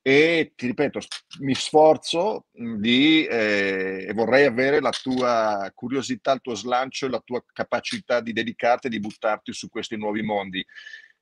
E 0.00 0.52
ti 0.54 0.66
ripeto, 0.68 1.00
mi 1.40 1.54
sforzo 1.56 2.46
di 2.52 3.26
eh, 3.26 4.06
e 4.08 4.12
vorrei 4.12 4.44
avere 4.44 4.80
la 4.80 4.92
tua 4.92 5.68
curiosità, 5.74 6.30
il 6.30 6.42
tuo 6.42 6.54
slancio, 6.54 7.08
la 7.08 7.22
tua 7.24 7.42
capacità 7.52 8.20
di 8.20 8.32
dedicarti 8.32 8.86
e 8.86 8.90
di 8.90 9.00
buttarti 9.00 9.52
su 9.52 9.68
questi 9.68 9.96
nuovi 9.96 10.22
mondi. 10.22 10.64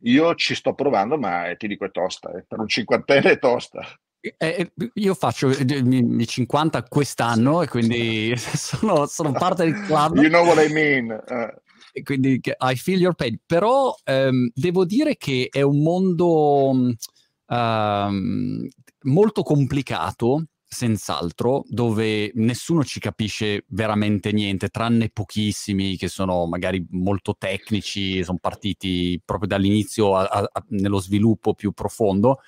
Io 0.00 0.34
ci 0.34 0.54
sto 0.54 0.74
provando, 0.74 1.16
ma 1.16 1.48
eh, 1.48 1.56
ti 1.56 1.66
dico 1.66 1.86
è 1.86 1.90
tosta, 1.90 2.30
eh. 2.36 2.44
per 2.46 2.58
un 2.58 2.68
cinquantenne 2.68 3.30
è 3.30 3.38
tosta. 3.38 3.80
Eh, 4.22 4.34
eh 4.38 4.72
io 4.94 5.14
faccio 5.14 5.50
i 5.50 6.26
50 6.26 6.84
quest'anno 6.84 7.60
e 7.62 7.68
quindi 7.68 8.32
sono, 8.38 9.06
sono 9.06 9.32
parte 9.32 9.64
del 9.64 9.80
club. 9.82 10.16
You 10.16 10.28
know 10.28 10.46
what 10.46 10.64
I 10.64 10.72
mean. 10.72 11.10
Uh. 11.10 12.02
quindi 12.02 12.40
I 12.60 12.76
feel 12.76 13.00
your 13.00 13.14
pain. 13.14 13.38
Però 13.44 13.94
ehm, 14.04 14.50
devo 14.54 14.84
dire 14.84 15.16
che 15.16 15.48
è 15.50 15.62
un 15.62 15.82
mondo 15.82 16.70
um, 17.46 18.68
molto 19.02 19.42
complicato 19.42 20.44
senz'altro, 20.72 21.64
dove 21.68 22.32
nessuno 22.34 22.82
ci 22.82 22.98
capisce 22.98 23.64
veramente 23.68 24.32
niente, 24.32 24.68
tranne 24.68 25.10
pochissimi 25.10 25.96
che 25.98 26.08
sono 26.08 26.46
magari 26.46 26.84
molto 26.90 27.36
tecnici, 27.36 28.24
sono 28.24 28.38
partiti 28.40 29.20
proprio 29.22 29.48
dall'inizio 29.48 30.16
a, 30.16 30.48
a, 30.50 30.64
nello 30.68 30.98
sviluppo 30.98 31.52
più 31.52 31.72
profondo. 31.72 32.38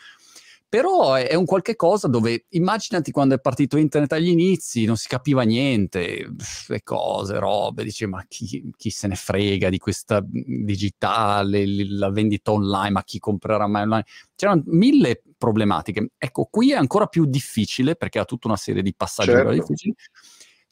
Però 0.74 1.14
è 1.14 1.36
un 1.36 1.44
qualche 1.44 1.76
cosa 1.76 2.08
dove 2.08 2.46
immaginati 2.48 3.12
quando 3.12 3.36
è 3.36 3.40
partito 3.40 3.76
internet 3.76 4.12
agli 4.14 4.26
inizi, 4.26 4.86
non 4.86 4.96
si 4.96 5.06
capiva 5.06 5.42
niente, 5.42 6.32
le 6.66 6.82
cose, 6.82 7.38
robe, 7.38 7.84
dice 7.84 8.08
ma 8.08 8.24
chi, 8.26 8.72
chi 8.76 8.90
se 8.90 9.06
ne 9.06 9.14
frega 9.14 9.68
di 9.68 9.78
questa 9.78 10.20
digitale, 10.26 11.64
la 11.90 12.10
vendita 12.10 12.50
online, 12.50 12.90
ma 12.90 13.04
chi 13.04 13.20
comprerà 13.20 13.68
mai 13.68 13.82
online? 13.82 14.04
C'erano 14.34 14.64
mille 14.66 15.22
problematiche. 15.38 16.08
Ecco, 16.18 16.48
qui 16.50 16.72
è 16.72 16.74
ancora 16.74 17.06
più 17.06 17.24
difficile 17.24 17.94
perché 17.94 18.18
ha 18.18 18.24
tutta 18.24 18.48
una 18.48 18.56
serie 18.56 18.82
di 18.82 18.92
passaggi 18.96 19.30
certo. 19.30 19.52
difficili, 19.52 19.94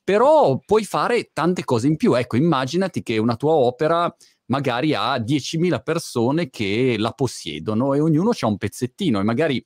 però 0.03 0.59
puoi 0.59 0.85
fare 0.85 1.31
tante 1.33 1.63
cose 1.63 1.87
in 1.87 1.95
più. 1.95 2.15
Ecco, 2.15 2.35
immaginati 2.35 3.05
che 3.05 3.19
una 3.19 3.37
tua 3.37 3.53
opera 3.53 4.13
magari 4.47 4.95
ha 4.95 5.17
10.000 5.17 5.81
persone 5.81 6.51
che 6.51 6.97
la 6.99 7.13
possiedono 7.13 7.95
e 7.95 8.01
ognuno 8.01 8.33
ha 8.37 8.47
un 8.49 8.59
pezzettino 8.59 9.21
e 9.21 9.23
magari 9.23 9.65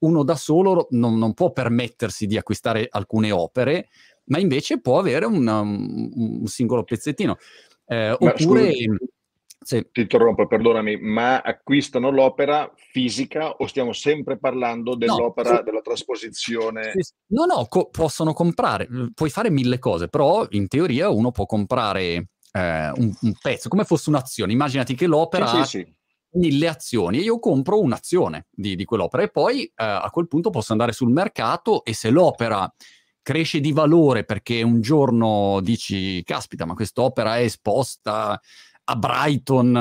uno 0.00 0.22
da 0.22 0.36
solo 0.36 0.86
non, 0.90 1.18
non, 1.18 1.34
può 1.34 1.52
permettersi 1.52 2.26
di 2.26 2.36
acquistare 2.36 2.86
alcune 2.90 3.30
opere, 3.30 3.88
ma 4.26 4.38
invece 4.38 4.80
può 4.80 4.98
avere 4.98 5.24
un, 5.24 5.46
un, 5.46 6.46
singolo 6.46 6.84
pezzettino. 6.84 7.36
Eh, 7.86 8.10
oppure... 8.10 8.72
Sì. 9.60 9.84
Ti 9.90 10.00
interrompo, 10.02 10.46
perdonami, 10.46 10.98
ma 11.00 11.40
acquistano 11.40 12.10
l'opera 12.10 12.72
fisica 12.74 13.50
o 13.50 13.66
stiamo 13.66 13.92
sempre 13.92 14.38
parlando 14.38 14.94
dell'opera, 14.94 15.56
no, 15.56 15.62
della 15.62 15.80
trasposizione? 15.80 16.92
Sì, 16.92 17.12
no, 17.34 17.44
no, 17.44 17.66
co- 17.68 17.88
possono 17.90 18.32
comprare, 18.32 18.88
puoi 19.12 19.30
fare 19.30 19.50
mille 19.50 19.78
cose, 19.78 20.08
però 20.08 20.46
in 20.50 20.68
teoria 20.68 21.10
uno 21.10 21.32
può 21.32 21.44
comprare 21.44 22.28
eh, 22.52 22.90
un, 22.94 23.12
un, 23.20 23.32
pezzo, 23.40 23.68
come 23.68 23.84
fosse 23.84 24.08
un'azione. 24.08 24.52
Immaginati 24.52 24.94
che 24.94 25.06
l'opera 25.06 25.64
sì, 25.64 25.84
mille 26.32 26.68
azioni 26.68 27.18
e 27.18 27.22
io 27.22 27.38
compro 27.38 27.80
un'azione 27.80 28.46
di, 28.50 28.76
di 28.76 28.84
quell'opera 28.84 29.22
e 29.22 29.30
poi 29.30 29.62
eh, 29.64 29.72
a 29.76 30.08
quel 30.10 30.28
punto 30.28 30.50
posso 30.50 30.72
andare 30.72 30.92
sul 30.92 31.10
mercato 31.10 31.84
e 31.84 31.94
se 31.94 32.10
l'opera 32.10 32.70
cresce 33.22 33.60
di 33.60 33.72
valore 33.72 34.24
perché 34.24 34.62
un 34.62 34.80
giorno 34.80 35.60
dici 35.62 36.22
caspita 36.24 36.64
ma 36.64 36.74
quest'opera 36.74 37.36
è 37.36 37.42
esposta 37.42 38.40
a 38.90 38.96
Brighton 38.96 39.72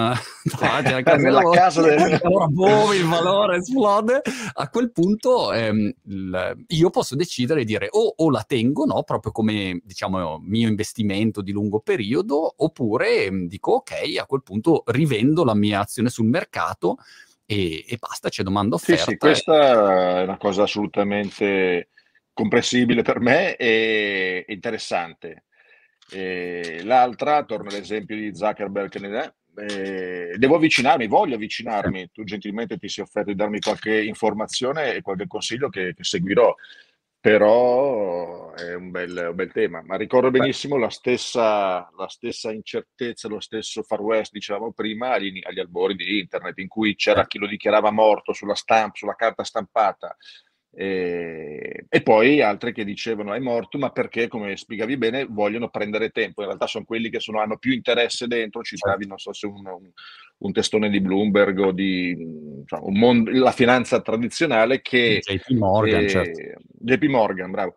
davanti 0.43 0.91
alla 0.91 1.01
casa 1.01 1.17
nella 1.17 1.49
casa 1.49 1.81
del... 1.81 2.19
boh, 2.49 2.93
il 2.93 3.05
valore 3.05 3.57
esplode. 3.57 4.21
A 4.53 4.69
quel 4.69 4.91
punto 4.91 5.53
ehm, 5.53 5.93
l... 6.03 6.53
io 6.67 6.89
posso 6.89 7.15
decidere 7.15 7.61
di 7.61 7.65
dire 7.67 7.87
o, 7.89 8.13
o, 8.17 8.29
la 8.29 8.43
tengo 8.45 8.85
no 8.85 9.03
proprio 9.03 9.31
come 9.31 9.79
diciamo 9.83 10.39
mio 10.41 10.67
investimento 10.67 11.41
di 11.41 11.51
lungo 11.51 11.79
periodo 11.79 12.53
oppure 12.57 13.25
ehm, 13.25 13.47
dico 13.47 13.73
ok 13.73 14.17
a 14.19 14.25
quel 14.25 14.43
punto 14.43 14.83
rivendo 14.87 15.43
la 15.43 15.55
mia 15.55 15.79
azione 15.79 16.09
sul 16.09 16.27
mercato 16.27 16.97
e, 17.45 17.85
e 17.87 17.97
basta 17.97 18.29
c'è 18.29 18.43
domanda 18.43 18.75
offerta 18.75 19.03
sì, 19.03 19.09
sì 19.11 19.17
questa 19.17 20.19
è 20.19 20.23
una 20.23 20.37
cosa 20.37 20.63
assolutamente 20.63 21.89
comprensibile 22.33 23.03
per 23.03 23.19
me 23.19 23.55
e 23.55 24.45
interessante 24.47 25.45
e 26.09 26.81
l'altra, 26.83 27.43
torno 27.43 27.69
all'esempio 27.69 28.15
di 28.15 28.35
Zuckerberg, 28.35 29.33
eh, 29.57 30.35
devo 30.37 30.55
avvicinarmi, 30.55 31.07
voglio 31.07 31.35
avvicinarmi. 31.35 32.11
Tu 32.11 32.23
gentilmente 32.23 32.77
ti 32.77 32.87
sei 32.87 33.03
offerto 33.03 33.31
di 33.31 33.35
darmi 33.35 33.59
qualche 33.59 34.03
informazione 34.03 34.93
e 34.93 35.01
qualche 35.01 35.27
consiglio 35.27 35.69
che, 35.69 35.93
che 35.95 36.03
seguirò, 36.03 36.55
però 37.19 38.53
è 38.53 38.75
un 38.75 38.91
bel, 38.91 39.27
un 39.29 39.35
bel, 39.35 39.51
tema. 39.51 39.81
Ma 39.83 39.95
ricordo 39.97 40.29
benissimo 40.29 40.77
la 40.77 40.89
stessa, 40.89 41.89
la 41.97 42.07
stessa, 42.07 42.51
incertezza, 42.51 43.27
lo 43.27 43.39
stesso 43.39 43.81
far 43.81 44.01
west, 44.01 44.31
dicevamo 44.31 44.71
prima, 44.73 45.13
agli, 45.13 45.41
agli 45.43 45.59
albori 45.59 45.95
di 45.95 46.19
internet, 46.19 46.57
in 46.59 46.67
cui 46.67 46.95
c'era 46.95 47.25
chi 47.25 47.39
lo 47.39 47.47
dichiarava 47.47 47.91
morto 47.91 48.33
sulla 48.33 48.55
stampa, 48.55 48.95
sulla 48.95 49.15
carta 49.15 49.43
stampata, 49.43 50.15
e, 50.79 51.85
e, 51.89 52.01
poi 52.03 52.39
altre 52.39 52.71
che 52.71 52.85
dicevano 52.85 53.33
è 53.33 53.39
morto, 53.39 53.79
ma 53.79 53.89
perché, 53.89 54.27
come 54.27 54.55
spiegavi 54.55 54.95
bene, 54.95 55.25
vogliono 55.27 55.69
prendere 55.69 56.11
tempo. 56.11 56.41
In 56.41 56.49
realtà 56.49 56.67
sono 56.67 56.85
quelli 56.85 57.09
che 57.09 57.19
sono, 57.19 57.39
hanno 57.39 57.57
più 57.57 57.73
interesse 57.73 58.27
dentro. 58.27 58.61
Citavi, 58.61 58.91
certo. 58.91 59.07
non 59.07 59.17
so 59.17 59.33
se 59.33 59.47
un, 59.47 59.65
un, 59.65 59.89
un 60.37 60.51
testone 60.51 60.91
di 60.91 61.01
Bloomberg 61.01 61.57
o 61.57 61.71
di 61.71 62.11
insomma, 62.11 62.91
mondo, 62.91 63.31
la 63.31 63.51
finanza 63.51 64.01
tradizionale 64.01 64.83
che... 64.83 65.19
JP 65.25 65.49
Morgan, 65.57 66.03
eh, 66.03 66.09
certo. 66.09 66.41
JP 66.77 67.03
Morgan, 67.05 67.49
bravo, 67.49 67.73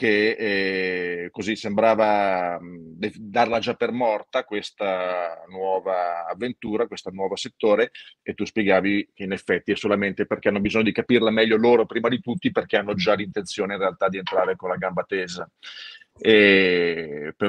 che 0.00 1.24
eh, 1.24 1.28
così 1.30 1.56
sembrava 1.56 2.58
mh, 2.58 2.96
darla 3.18 3.58
già 3.58 3.74
per 3.74 3.92
morta 3.92 4.44
questa 4.44 5.44
nuova 5.50 6.26
avventura, 6.26 6.86
questo 6.86 7.10
nuovo 7.10 7.36
settore 7.36 7.90
e 8.22 8.32
tu 8.32 8.46
spiegavi 8.46 9.10
che 9.12 9.24
in 9.24 9.32
effetti 9.32 9.72
è 9.72 9.76
solamente 9.76 10.24
perché 10.24 10.48
hanno 10.48 10.60
bisogno 10.60 10.84
di 10.84 10.92
capirla 10.92 11.30
meglio 11.30 11.58
loro 11.58 11.84
prima 11.84 12.08
di 12.08 12.18
tutti 12.18 12.50
perché 12.50 12.78
hanno 12.78 12.94
già 12.94 13.12
l'intenzione 13.12 13.74
in 13.74 13.80
realtà 13.80 14.08
di 14.08 14.16
entrare 14.16 14.56
con 14.56 14.70
la 14.70 14.76
gamba 14.76 15.02
tesa. 15.02 15.46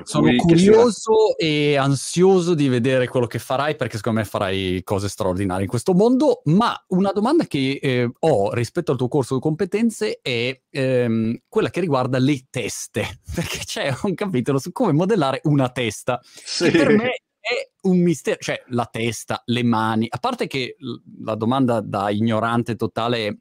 Sono 0.04 0.34
curioso 0.36 1.36
sia... 1.38 1.48
e 1.48 1.76
ansioso 1.76 2.54
di 2.54 2.70
vedere 2.70 3.08
quello 3.08 3.28
che 3.28 3.40
farai 3.40 3.76
perché 3.76 3.98
secondo 3.98 4.20
me 4.20 4.26
farai 4.26 4.82
cose 4.84 5.10
straordinarie 5.10 5.64
in 5.64 5.70
questo 5.70 5.94
mondo. 5.94 6.42
Ma 6.46 6.74
una 6.90 7.12
domanda 7.12 7.46
che 7.46 7.80
eh, 7.82 8.10
ho 8.20 8.54
rispetto 8.54 8.92
al 8.92 8.98
tuo 8.98 9.08
corso 9.08 9.36
di 9.36 9.42
competenze 9.42 10.20
è 10.22 10.62
ehm, 10.70 11.38
quella 11.48 11.70
che 11.70 11.82
riguarda 11.82 12.18
le 12.18 12.46
teste, 12.50 13.20
perché 13.36 13.60
c'è 13.66 13.94
un 14.04 14.14
capitolo 14.14 14.60
su 14.60 14.72
come 14.72 14.94
modellare 14.94 15.42
una 15.44 15.70
testa. 15.70 16.20
Sì. 16.24 16.72
per 16.72 16.90
me 16.90 17.22
è 17.42 17.72
un 17.82 17.98
mistero, 18.00 18.38
cioè 18.40 18.64
la 18.68 18.88
testa, 18.90 19.42
le 19.46 19.64
mani, 19.64 20.06
a 20.10 20.18
parte 20.20 20.48
che 20.48 20.76
la 21.24 21.36
domanda 21.36 21.82
da 21.82 22.12
ignorante 22.12 22.76
totale 22.76 23.28
è 23.28 23.36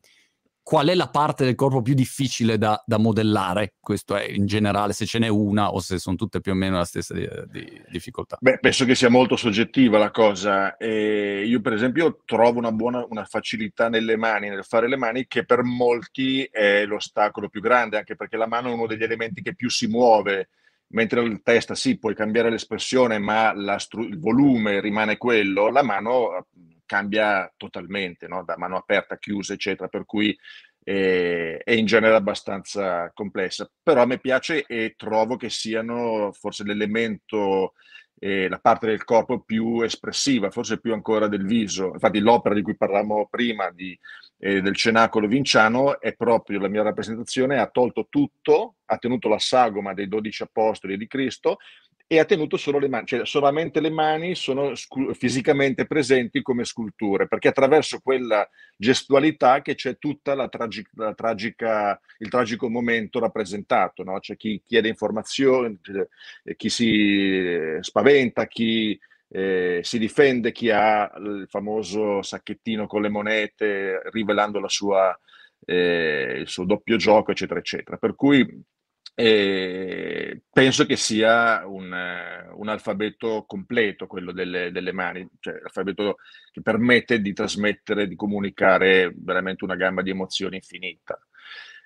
qual 0.63 0.89
è 0.89 0.95
la 0.95 1.09
parte 1.09 1.45
del 1.45 1.55
corpo 1.55 1.83
più 1.83 1.95
difficile 1.95 2.59
da, 2.59 2.81
da, 2.87 2.99
modellare? 2.99 3.75
Questo 3.81 4.17
è 4.17 4.29
in 4.29 4.47
generale, 4.47 4.93
se 4.93 5.07
ce 5.07 5.19
n'è 5.19 5.29
una 5.29 5.73
o 5.73 5.81
se 5.81 5.99
sono 5.99 6.17
tutte 6.17 6.41
più 6.41 6.53
o 6.53 6.55
meno 6.55 6.77
la 6.77 6.85
stessa 6.85 7.15
di, 7.15 7.29
di 7.51 7.83
difficoltà. 7.89 8.39
Beh, 8.41 8.59
penso 8.59 8.85
che 8.85 8.95
sia 8.95 9.09
molto 9.09 9.37
soggettiva 9.37 9.99
la 9.99 10.11
cosa. 10.11 10.77
E 10.77 11.45
io, 11.45 11.61
per 11.61 11.73
esempio, 11.73 12.23
trovo 12.25 12.59
una 12.59 12.73
buona 12.73 13.05
una 13.09 13.25
facilità 13.25 13.89
nelle 13.89 14.17
mani, 14.17 14.49
nel 14.49 14.65
fare 14.65 14.89
le 14.89 14.97
mani, 14.97 15.27
che 15.27 15.45
per 15.45 15.63
molti 15.63 16.45
è 16.45 16.85
l'ostacolo 16.85 17.49
più 17.49 17.61
grande, 17.61 17.97
anche 17.97 18.15
perché 18.15 18.37
la 18.37 18.47
mano 18.47 18.69
è 18.69 18.73
uno 18.73 18.87
degli 18.87 19.03
elementi 19.03 19.43
che 19.43 19.55
più 19.55 19.71
si 19.71 19.87
muove. 19.87 20.51
Mentre 20.93 21.21
il 21.23 21.41
testa 21.43 21.75
sì, 21.75 21.99
puoi 21.99 22.15
cambiare 22.15 22.51
l'espressione, 22.51 23.19
ma 23.19 23.55
stru- 23.79 24.09
il 24.09 24.19
volume 24.19 24.81
rimane 24.81 25.17
quello, 25.17 25.71
la 25.71 25.83
mano 25.83 26.47
cambia 26.91 27.49
totalmente, 27.57 28.27
no? 28.27 28.43
da 28.43 28.57
mano 28.59 28.77
aperta, 28.77 29.17
chiusa, 29.17 29.53
eccetera, 29.53 29.87
per 29.87 30.05
cui 30.05 30.37
eh, 30.83 31.59
è 31.59 31.71
in 31.71 31.87
genere 31.87 32.17
abbastanza 32.17 33.13
complessa. 33.15 33.71
Però 33.81 34.03
a 34.03 34.07
me 34.07 34.19
piace 34.19 34.65
e 34.67 34.95
trovo 34.97 35.37
che 35.37 35.51
siano 35.51 36.33
forse 36.33 36.65
l'elemento, 36.65 37.75
eh, 38.19 38.49
la 38.49 38.59
parte 38.59 38.89
del 38.89 39.05
corpo 39.05 39.39
più 39.43 39.83
espressiva, 39.83 40.51
forse 40.51 40.81
più 40.81 40.93
ancora 40.93 41.29
del 41.29 41.47
viso. 41.47 41.93
Infatti 41.93 42.19
l'opera 42.19 42.57
di 42.57 42.63
cui 42.63 42.77
parlavamo 42.77 43.29
prima, 43.31 43.71
di, 43.71 43.97
eh, 44.39 44.61
del 44.61 44.75
cenacolo 44.75 45.29
vinciano, 45.29 46.01
è 46.01 46.17
proprio 46.17 46.59
la 46.59 46.67
mia 46.67 46.83
rappresentazione, 46.83 47.61
ha 47.61 47.69
tolto 47.69 48.09
tutto, 48.11 48.79
ha 48.87 48.97
tenuto 48.97 49.29
la 49.29 49.39
sagoma 49.39 49.95
dei 49.95 50.09
dodici 50.09 50.43
apostoli 50.43 50.97
di 50.97 51.07
Cristo 51.07 51.59
e 52.13 52.19
ha 52.19 52.25
tenuto 52.25 52.57
solo 52.57 52.81
le 52.81 52.89
mani, 52.89 53.07
cioè 53.07 53.25
solamente 53.25 53.79
le 53.79 53.89
mani 53.89 54.35
sono 54.35 54.75
scu- 54.75 55.15
fisicamente 55.15 55.87
presenti 55.87 56.43
come 56.43 56.65
sculture, 56.65 57.29
perché 57.29 57.47
attraverso 57.47 58.01
quella 58.01 58.49
gestualità 58.77 59.63
che 59.63 59.77
c'è 59.77 59.97
tutta 59.97 60.35
la, 60.35 60.49
tragi- 60.49 60.85
la 60.97 61.15
tragica, 61.15 62.01
il 62.19 62.29
tragico 62.29 62.69
momento 62.69 63.21
rappresentato, 63.21 64.03
no? 64.03 64.19
c'è 64.19 64.37
chi 64.37 64.61
chiede 64.67 64.89
informazioni, 64.89 65.79
chi 66.57 66.69
si 66.69 67.79
spaventa, 67.81 68.49
chi 68.49 68.99
eh, 69.29 69.79
si 69.85 69.99
difende, 70.01 70.51
chi 70.51 70.69
ha 70.71 71.09
il 71.17 71.47
famoso 71.49 72.23
sacchettino 72.23 72.89
con 72.89 73.03
le 73.03 73.09
monete 73.09 74.03
rivelando 74.11 74.59
la 74.59 74.69
sua, 74.69 75.17
eh, 75.65 76.39
il 76.41 76.49
suo 76.49 76.65
doppio 76.65 76.97
gioco, 76.97 77.31
eccetera, 77.31 77.61
eccetera. 77.61 77.97
Per 77.99 78.17
cui 78.17 78.45
e 79.23 80.45
penso 80.51 80.87
che 80.87 80.97
sia 80.97 81.67
un, 81.67 81.95
un, 82.55 82.69
alfabeto 82.69 83.45
completo 83.47 84.07
quello 84.07 84.33
delle, 84.33 84.73
delle 84.73 84.93
mani, 84.93 85.29
cioè 85.41 85.61
l'alfabeto 85.61 86.17
che 86.51 86.63
permette 86.63 87.21
di 87.21 87.35
trasmettere, 87.35 88.09
di 88.09 88.17
comunicare 88.17 89.13
veramente 89.15 89.65
una 89.65 89.77
gamma 89.77 90.01
di 90.01 90.09
emozioni 90.09 90.57
infinita. 90.57 91.21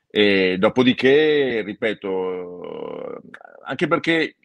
E 0.08 0.58
dopodiché, 0.58 1.62
ripeto, 1.62 3.20
anche 3.64 3.88
perché 3.88 4.36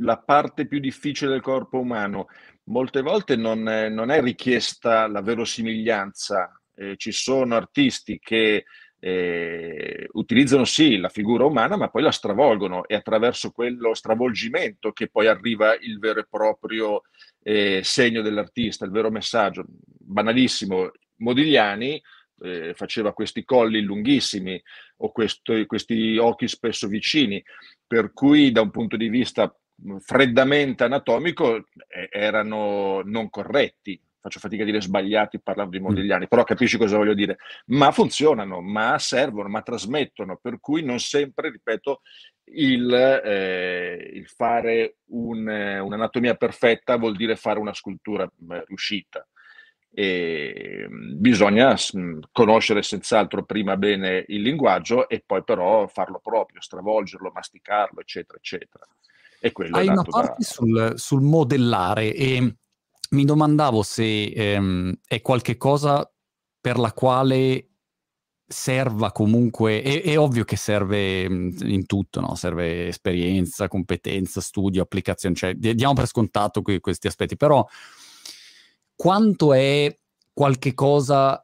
la 0.00 0.18
parte 0.18 0.66
più 0.66 0.80
difficile 0.80 1.30
del 1.30 1.40
corpo 1.40 1.78
umano 1.78 2.26
molte 2.64 3.00
volte 3.00 3.36
non 3.36 3.62
non 3.62 4.10
è 4.10 4.20
richiesta 4.20 5.06
la 5.06 5.22
verosimiglianza. 5.22 6.60
Eh, 6.74 6.96
ci 6.96 7.12
sono 7.12 7.54
artisti 7.54 8.18
che 8.18 8.64
eh, 9.00 10.08
utilizzano 10.12 10.64
sì 10.64 10.96
la 10.96 11.08
figura 11.08 11.44
umana, 11.44 11.76
ma 11.76 11.88
poi 11.88 12.02
la 12.02 12.10
stravolgono 12.10 12.86
e 12.86 12.94
attraverso 12.94 13.50
quello 13.50 13.94
stravolgimento 13.94 14.92
che 14.92 15.08
poi 15.08 15.26
arriva 15.26 15.76
il 15.76 15.98
vero 15.98 16.20
e 16.20 16.26
proprio 16.28 17.02
eh, 17.42 17.80
segno 17.82 18.22
dell'artista, 18.22 18.84
il 18.84 18.90
vero 18.90 19.10
messaggio. 19.10 19.64
Banalissimo, 19.68 20.90
Modigliani 21.16 22.00
eh, 22.40 22.74
faceva 22.74 23.12
questi 23.12 23.44
colli 23.44 23.80
lunghissimi 23.82 24.60
o 24.98 25.12
questo, 25.12 25.54
questi 25.66 26.16
occhi 26.18 26.48
spesso 26.48 26.88
vicini, 26.88 27.42
per 27.86 28.12
cui 28.12 28.52
da 28.52 28.60
un 28.60 28.70
punto 28.70 28.96
di 28.96 29.08
vista 29.08 29.54
freddamente 30.00 30.84
anatomico 30.84 31.56
eh, 31.56 32.08
erano 32.10 33.02
non 33.04 33.30
corretti, 33.30 34.00
faccio 34.20 34.40
fatica 34.40 34.62
a 34.62 34.66
dire 34.66 34.80
sbagliati 34.80 35.40
parlando 35.40 35.72
di 35.76 35.80
mm. 35.80 35.84
Modigliani, 35.84 36.24
mm. 36.24 36.28
però 36.28 36.44
capisci 36.44 36.76
cosa 36.76 36.96
voglio 36.96 37.14
dire, 37.14 37.38
ma 37.66 37.90
funzionano, 37.92 38.60
ma 38.60 38.98
servono, 38.98 39.48
ma 39.48 39.62
trasmettono, 39.62 40.38
per 40.40 40.60
cui 40.60 40.82
non 40.82 40.98
sempre, 40.98 41.50
ripeto, 41.50 42.00
il, 42.54 42.92
eh, 42.92 44.10
il 44.14 44.26
fare 44.28 44.96
un, 45.06 45.46
un'anatomia 45.46 46.34
perfetta 46.34 46.96
vuol 46.96 47.16
dire 47.16 47.36
fare 47.36 47.58
una 47.58 47.74
scultura 47.74 48.24
eh, 48.24 48.64
riuscita. 48.66 49.26
E 49.90 50.86
mm, 50.88 51.12
bisogna 51.18 51.74
mm, 51.96 52.20
conoscere 52.30 52.82
senz'altro 52.82 53.44
prima 53.44 53.76
bene 53.76 54.24
il 54.28 54.42
linguaggio 54.42 55.08
e 55.08 55.22
poi 55.24 55.42
però 55.42 55.86
farlo 55.86 56.20
proprio, 56.22 56.60
stravolgerlo, 56.60 57.32
masticarlo, 57.34 58.00
eccetera, 58.00 58.38
eccetera. 58.38 58.86
E 59.40 59.52
quello 59.52 59.76
Hai 59.76 59.88
una 59.88 60.02
parte 60.02 60.34
da... 60.38 60.44
sul, 60.44 60.92
sul 60.96 61.22
modellare 61.22 62.12
e 62.12 62.54
mi 63.10 63.24
domandavo 63.24 63.82
se 63.82 64.24
ehm, 64.24 64.94
è 65.06 65.20
qualche 65.20 65.56
cosa 65.56 66.10
per 66.60 66.78
la 66.78 66.92
quale 66.92 67.68
serva 68.46 69.12
comunque, 69.12 69.82
è, 69.82 70.02
è, 70.02 70.18
ovvio 70.18 70.44
che 70.44 70.56
serve 70.56 71.22
in 71.22 71.84
tutto, 71.86 72.20
no? 72.20 72.34
serve 72.34 72.88
esperienza, 72.88 73.68
competenza, 73.68 74.40
studio, 74.40 74.82
applicazione, 74.82 75.34
cioè 75.34 75.54
diamo 75.54 75.92
per 75.92 76.06
scontato 76.06 76.62
que- 76.62 76.80
questi 76.80 77.06
aspetti, 77.06 77.36
però 77.36 77.66
quanto 78.94 79.52
è 79.52 79.96
qualche 80.32 80.72
cosa 80.72 81.42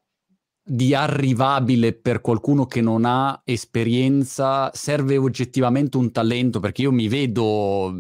di 0.67 0.95
arrivabile 0.95 1.93
per 1.93 2.23
qualcuno 2.23 2.65
che 2.65 2.81
non 2.81 3.05
ha 3.05 3.43
esperienza, 3.45 4.71
serve 4.73 5.19
oggettivamente 5.19 5.99
un 5.99 6.11
talento, 6.11 6.59
perché 6.59 6.83
io 6.83 6.93
mi 6.93 7.07
vedo 7.07 7.95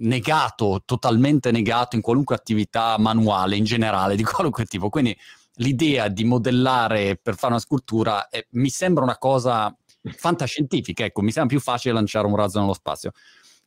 negato, 0.00 0.82
totalmente 0.84 1.50
negato 1.50 1.96
in 1.96 2.02
qualunque 2.02 2.34
attività 2.34 2.96
manuale 2.98 3.56
in 3.56 3.64
generale, 3.64 4.16
di 4.16 4.22
qualunque 4.24 4.64
tipo. 4.64 4.88
Quindi 4.88 5.16
l'idea 5.54 6.08
di 6.08 6.24
modellare 6.24 7.16
per 7.16 7.36
fare 7.36 7.52
una 7.52 7.62
scultura 7.62 8.28
eh, 8.28 8.46
mi 8.52 8.70
sembra 8.70 9.02
una 9.02 9.18
cosa 9.18 9.74
fantascientifica, 10.02 11.04
ecco, 11.04 11.22
mi 11.22 11.30
sembra 11.30 11.54
più 11.54 11.62
facile 11.62 11.94
lanciare 11.94 12.26
un 12.26 12.36
razzo 12.36 12.60
nello 12.60 12.74
spazio. 12.74 13.12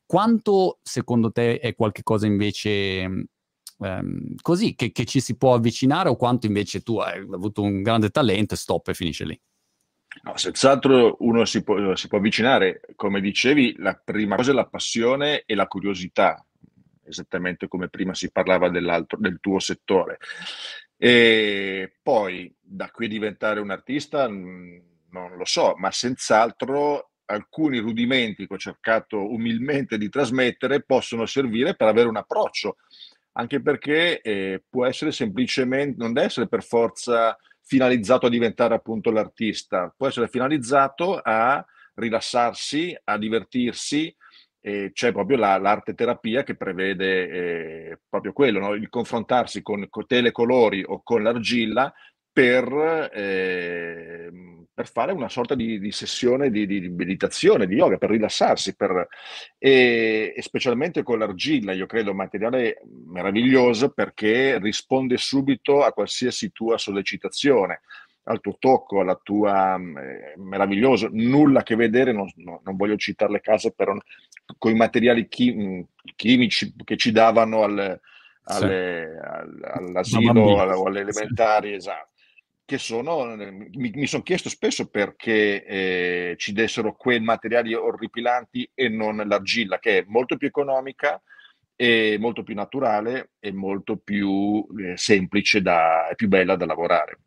Quanto 0.06 0.80
secondo 0.84 1.32
te 1.32 1.60
è 1.60 1.76
qualcosa 1.76 2.26
invece 2.26 3.28
ehm, 3.80 4.36
così 4.42 4.76
che, 4.76 4.92
che, 4.92 5.06
ci 5.06 5.20
si 5.20 5.36
può 5.36 5.54
avvicinare 5.54 6.10
o 6.10 6.16
quanto 6.16 6.46
invece 6.46 6.82
tu 6.82 6.98
hai 6.98 7.20
avuto 7.20 7.62
un 7.62 7.82
grande 7.82 8.10
talento 8.10 8.54
e 8.54 8.58
stop 8.58 8.90
e 8.90 8.94
finisce 8.94 9.26
lì? 9.26 9.40
No, 10.22 10.38
senz'altro 10.38 11.18
uno 11.20 11.44
si 11.46 11.64
può, 11.64 11.96
si 11.96 12.08
può 12.08 12.20
avvicinare, 12.20 12.82
come 12.96 13.20
dicevi, 13.20 13.76
la 13.80 14.00
prima 14.02 14.36
cosa 14.36 14.52
è 14.52 14.54
la 14.54 14.68
passione 14.68 15.44
e 15.46 15.56
la 15.56 15.68
curiosità, 15.68 16.46
esattamente 17.04 17.68
come 17.68 17.90
prima 17.90 18.14
si 18.14 18.32
parlava 18.32 18.70
del 18.70 19.38
tuo 19.42 19.60
settore. 19.60 20.20
E 20.96 21.98
poi 22.02 22.54
da 22.62 22.90
qui 22.92 23.08
diventare 23.08 23.60
un 23.60 23.72
artista 23.72 24.30
mm, 24.30 24.78
non 25.10 25.36
lo 25.36 25.46
so, 25.46 25.74
ma 25.78 25.92
senz'altro 25.92 27.10
alcuni 27.26 27.80
rudimenti 27.80 28.46
che 28.46 28.54
ho 28.54 28.58
cercato 28.58 29.32
umilmente 29.32 29.98
di 29.98 30.10
trasmettere 30.10 30.84
possono 30.84 31.26
servire 31.26 31.76
per 31.76 31.88
avere 31.88 32.08
un 32.08 32.18
approccio 32.18 32.78
anche 33.34 33.62
perché 33.62 34.22
eh, 34.22 34.64
può 34.70 34.86
essere 34.86 35.12
semplicemente, 35.12 35.96
non 35.98 36.14
deve 36.14 36.28
essere 36.28 36.48
per 36.48 36.64
forza 36.64 37.38
finalizzato 37.66 38.26
a 38.26 38.30
diventare 38.30 38.76
appunto 38.76 39.12
l'artista, 39.12 39.94
può 39.96 40.08
essere 40.08 40.28
finalizzato 40.28 41.20
a 41.22 41.64
rilassarsi, 41.96 42.96
a 43.04 43.18
divertirsi. 43.18 44.16
Eh, 44.66 44.92
c'è 44.94 45.12
proprio 45.12 45.38
la, 45.38 45.58
l'arte 45.58 45.94
terapia 45.94 46.44
che 46.44 46.56
prevede 46.56 47.30
eh, 47.30 48.00
proprio 48.08 48.32
quello, 48.32 48.60
no? 48.60 48.74
il 48.74 48.88
confrontarsi 48.88 49.62
con, 49.62 49.88
con 49.90 50.08
telecolori 50.08 50.84
o 50.88 51.02
con 51.04 51.22
l'argilla 51.22 51.94
per, 52.32 53.10
eh, 53.14 54.32
per, 54.74 54.90
fare 54.90 55.12
una 55.12 55.30
sorta 55.30 55.56
di, 55.56 55.80
di 55.80 55.92
sessione 55.92 56.50
di, 56.50 56.66
di, 56.66 56.90
meditazione, 56.90 57.68
di 57.68 57.76
yoga, 57.76 57.98
per 57.98 58.10
rilassarsi, 58.10 58.76
per, 58.76 59.08
e, 59.58 60.34
e, 60.36 60.42
specialmente 60.42 61.04
con 61.04 61.20
l'argilla, 61.20 61.74
io 61.74 61.86
credo 61.86 62.12
un 62.12 62.18
materiale 62.18 62.82
meraviglioso 63.08 63.90
perché 63.90 64.60
risponde 64.60 65.18
subito 65.18 65.84
a 65.84 65.94
qualsiasi 65.94 66.52
tua 66.52 66.78
sollecitazione 66.78 67.82
al 68.26 68.40
tuo 68.40 68.56
tocco, 68.58 69.02
alla 69.02 69.20
tua 69.22 69.76
eh, 69.76 70.34
meraviglioso, 70.38 71.10
nulla 71.12 71.60
a 71.60 71.64
che 71.64 71.76
vedere, 71.76 72.14
non, 72.14 72.32
non, 72.36 72.60
non 72.64 72.76
voglio 72.78 72.96
citare 72.96 73.34
le 73.34 73.42
case, 73.42 73.74
però 73.74 73.94
con 74.58 74.72
i 74.72 74.76
materiali 74.76 75.28
chi, 75.28 75.86
chimici 76.16 76.74
che 76.86 76.96
ci 76.96 77.12
davano 77.12 77.64
al, 77.64 78.00
alle, 78.44 79.12
sì. 79.12 79.26
al, 79.28 79.72
all'asilo 79.74 80.42
o 80.42 80.86
alle 80.86 81.02
elementari, 81.02 81.74
esatto 81.74 82.12
che 82.66 82.78
sono, 82.78 83.36
mi, 83.36 83.92
mi 83.94 84.08
sono 84.08 84.24
chiesto 84.24 84.50
spesso 84.50 84.90
perché 84.90 85.66
eh, 85.66 86.36
ci 86.38 86.54
dessero 86.54 86.96
quei 86.96 87.20
materiali 87.20 87.74
orripilanti 87.74 88.70
e 88.74 88.90
non 88.90 89.18
l'argilla, 89.18 89.80
che 89.80 90.00
è 90.00 90.04
molto 90.08 90.38
più 90.38 90.48
economica, 90.48 91.22
e 91.76 92.18
molto 92.20 92.44
più 92.44 92.56
naturale 92.56 93.32
e 93.40 93.52
molto 93.52 93.98
più 93.98 94.66
eh, 94.80 94.96
semplice 94.96 95.62
da, 95.62 96.08
e 96.08 96.16
più 96.16 96.28
bella 96.28 96.56
da 96.56 96.66
lavorare. 96.66 97.20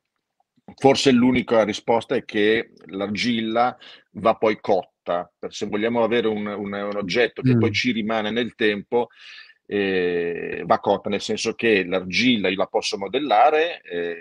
Forse 0.77 1.12
l'unica 1.12 1.62
risposta 1.64 2.14
è 2.14 2.25
che 2.25 2.72
l'argilla 2.87 3.77
va 4.12 4.35
poi 4.35 4.59
cotta, 4.61 5.31
se 5.49 5.66
vogliamo 5.66 6.03
avere 6.03 6.27
un, 6.27 6.46
un, 6.46 6.72
un 6.72 6.96
oggetto 6.96 7.42
che 7.42 7.55
mm. 7.55 7.59
poi 7.61 7.72
ci 7.72 7.92
rimane 7.92 8.31
nel 8.31 8.55
tempo, 8.55 9.09
eh, 9.66 10.62
va 10.64 10.81
cotta, 10.81 11.09
nel 11.09 11.20
senso 11.20 11.55
che 11.55 11.85
l'argilla 11.85 12.49
io 12.49 12.57
la 12.57 12.66
posso 12.66 12.96
modellare. 12.99 13.81
Eh, 13.83 14.18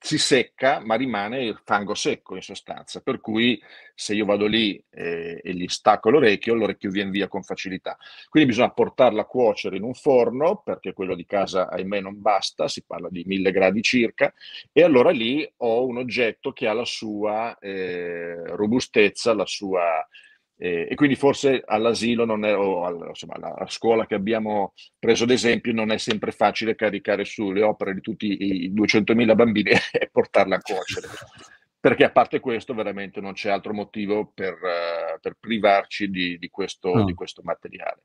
si 0.00 0.16
secca, 0.16 0.80
ma 0.80 0.94
rimane 0.94 1.42
il 1.42 1.60
fango 1.64 1.94
secco 1.94 2.36
in 2.36 2.42
sostanza, 2.42 3.00
per 3.00 3.20
cui 3.20 3.60
se 3.94 4.14
io 4.14 4.24
vado 4.24 4.46
lì 4.46 4.80
eh, 4.90 5.40
e 5.42 5.54
gli 5.54 5.66
stacco 5.66 6.10
l'orecchio, 6.10 6.54
l'orecchio 6.54 6.90
viene 6.90 7.10
via 7.10 7.26
con 7.26 7.42
facilità. 7.42 7.96
Quindi 8.28 8.50
bisogna 8.50 8.70
portarla 8.70 9.22
a 9.22 9.26
cuocere 9.26 9.76
in 9.76 9.82
un 9.82 9.94
forno, 9.94 10.62
perché 10.64 10.92
quello 10.92 11.16
di 11.16 11.26
casa, 11.26 11.68
ahimè, 11.68 12.00
non 12.00 12.20
basta, 12.20 12.68
si 12.68 12.84
parla 12.84 13.08
di 13.10 13.24
mille 13.26 13.50
gradi 13.50 13.82
circa, 13.82 14.32
e 14.72 14.82
allora 14.82 15.10
lì 15.10 15.50
ho 15.58 15.84
un 15.84 15.98
oggetto 15.98 16.52
che 16.52 16.68
ha 16.68 16.72
la 16.72 16.84
sua 16.84 17.58
eh, 17.58 18.54
robustezza, 18.54 19.34
la 19.34 19.46
sua 19.46 20.06
e, 20.60 20.88
e, 20.90 20.94
quindi 20.96 21.14
forse 21.14 21.62
all'asilo 21.64 22.24
non 22.24 22.44
è, 22.44 22.54
o 22.54 22.84
alla, 22.84 23.06
insomma, 23.06 23.34
alla 23.34 23.68
scuola 23.68 24.06
che 24.06 24.16
abbiamo 24.16 24.72
preso 24.98 25.22
ad 25.22 25.30
esempio 25.30 25.72
non 25.72 25.92
è 25.92 25.98
sempre 25.98 26.32
facile 26.32 26.74
caricare 26.74 27.24
su 27.24 27.52
le 27.52 27.62
opere 27.62 27.94
di 27.94 28.00
tutti 28.00 28.26
i 28.26 28.74
200.000 28.74 29.34
bambini 29.36 29.70
e 29.92 30.08
portarle 30.10 30.56
a 30.56 30.60
cuocere. 30.60 31.06
Perché 31.80 32.02
a 32.02 32.10
parte 32.10 32.40
questo 32.40 32.74
veramente 32.74 33.20
non 33.20 33.34
c'è 33.34 33.50
altro 33.50 33.72
motivo 33.72 34.32
per, 34.34 34.54
uh, 34.54 35.20
per 35.20 35.36
privarci 35.38 36.10
di, 36.10 36.36
di, 36.36 36.48
questo, 36.48 36.92
no. 36.92 37.04
di, 37.04 37.14
questo, 37.14 37.40
materiale. 37.44 38.02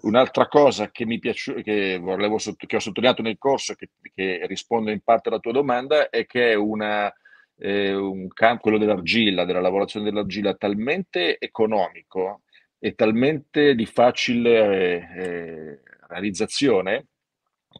Un'altra 0.00 0.48
cosa 0.48 0.90
che 0.90 1.04
mi 1.04 1.18
piace, 1.18 1.60
che, 1.60 1.98
volevo, 1.98 2.38
che 2.56 2.76
ho 2.76 2.80
sottolineato 2.80 3.20
nel 3.20 3.36
corso, 3.36 3.74
che, 3.74 3.90
che 4.14 4.46
risponde 4.46 4.90
in 4.90 5.02
parte 5.02 5.28
alla 5.28 5.38
tua 5.38 5.52
domanda, 5.52 6.08
è 6.08 6.24
che 6.24 6.52
è 6.52 6.54
una, 6.54 7.12
eh, 7.56 7.94
un 7.94 8.28
campo, 8.28 8.62
quello 8.62 8.78
dell'argilla, 8.78 9.44
della 9.44 9.60
lavorazione 9.60 10.06
dell'argilla, 10.06 10.54
talmente 10.54 11.38
economico 11.38 12.42
e 12.78 12.94
talmente 12.94 13.74
di 13.74 13.86
facile 13.86 15.14
eh, 15.14 15.80
realizzazione 16.08 17.06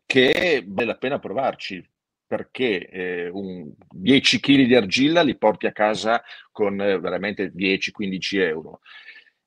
che 0.06 0.64
vale 0.66 0.87
la 0.87 0.96
pena 0.96 1.18
provarci 1.18 1.87
perché 2.26 2.88
eh, 2.88 3.28
un 3.28 3.70
10 3.90 4.40
kg 4.40 4.64
di 4.64 4.74
argilla 4.74 5.22
li 5.22 5.37
porti 5.37 5.66
a 5.66 5.72
casa 5.72 6.22
con 6.50 6.80
eh, 6.80 6.98
veramente 6.98 7.52
10-15 7.52 8.40
euro. 8.40 8.80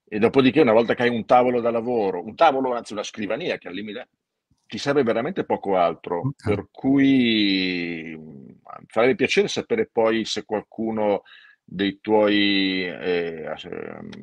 E 0.07 0.19
dopodiché, 0.19 0.61
una 0.61 0.71
volta 0.71 0.93
che 0.93 1.03
hai 1.03 1.09
un 1.09 1.25
tavolo 1.25 1.59
da 1.59 1.69
lavoro, 1.69 2.23
un 2.23 2.35
tavolo, 2.35 2.73
anzi 2.73 2.93
una 2.93 3.03
scrivania 3.03 3.57
che 3.57 3.67
al 3.67 3.73
limite 3.73 4.07
ti 4.65 4.77
serve 4.77 5.03
veramente 5.03 5.43
poco 5.43 5.75
altro, 5.75 6.19
okay. 6.19 6.55
per 6.55 6.67
cui 6.71 8.17
farebbe 8.87 9.15
piacere 9.15 9.47
sapere 9.47 9.89
poi 9.91 10.25
se 10.25 10.45
qualcuno 10.45 11.23
dei 11.69 11.99
tuoi 11.99 12.85
eh, 12.85 13.53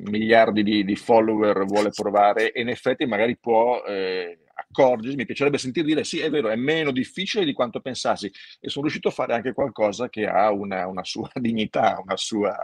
miliardi 0.09 0.63
di, 0.63 0.83
di, 0.83 0.95
follower 0.95 1.65
vuole 1.65 1.91
provare 1.91 2.51
e 2.51 2.61
in 2.61 2.69
effetti 2.69 3.05
magari 3.05 3.37
può 3.37 3.83
eh, 3.83 4.39
accorgersi, 4.55 5.15
mi 5.15 5.25
piacerebbe 5.25 5.59
sentire 5.59 5.85
dire 5.85 6.03
sì, 6.03 6.19
è 6.19 6.29
vero, 6.31 6.49
è 6.49 6.55
meno 6.55 6.91
difficile 6.91 7.45
di 7.45 7.53
quanto 7.53 7.81
pensassi 7.81 8.31
e 8.59 8.69
sono 8.69 8.85
riuscito 8.85 9.09
a 9.09 9.11
fare 9.11 9.35
anche 9.35 9.53
qualcosa 9.53 10.09
che 10.09 10.25
ha 10.25 10.51
una, 10.51 10.87
una 10.87 11.03
sua 11.03 11.29
dignità, 11.35 11.99
una 12.03 12.17
sua... 12.17 12.55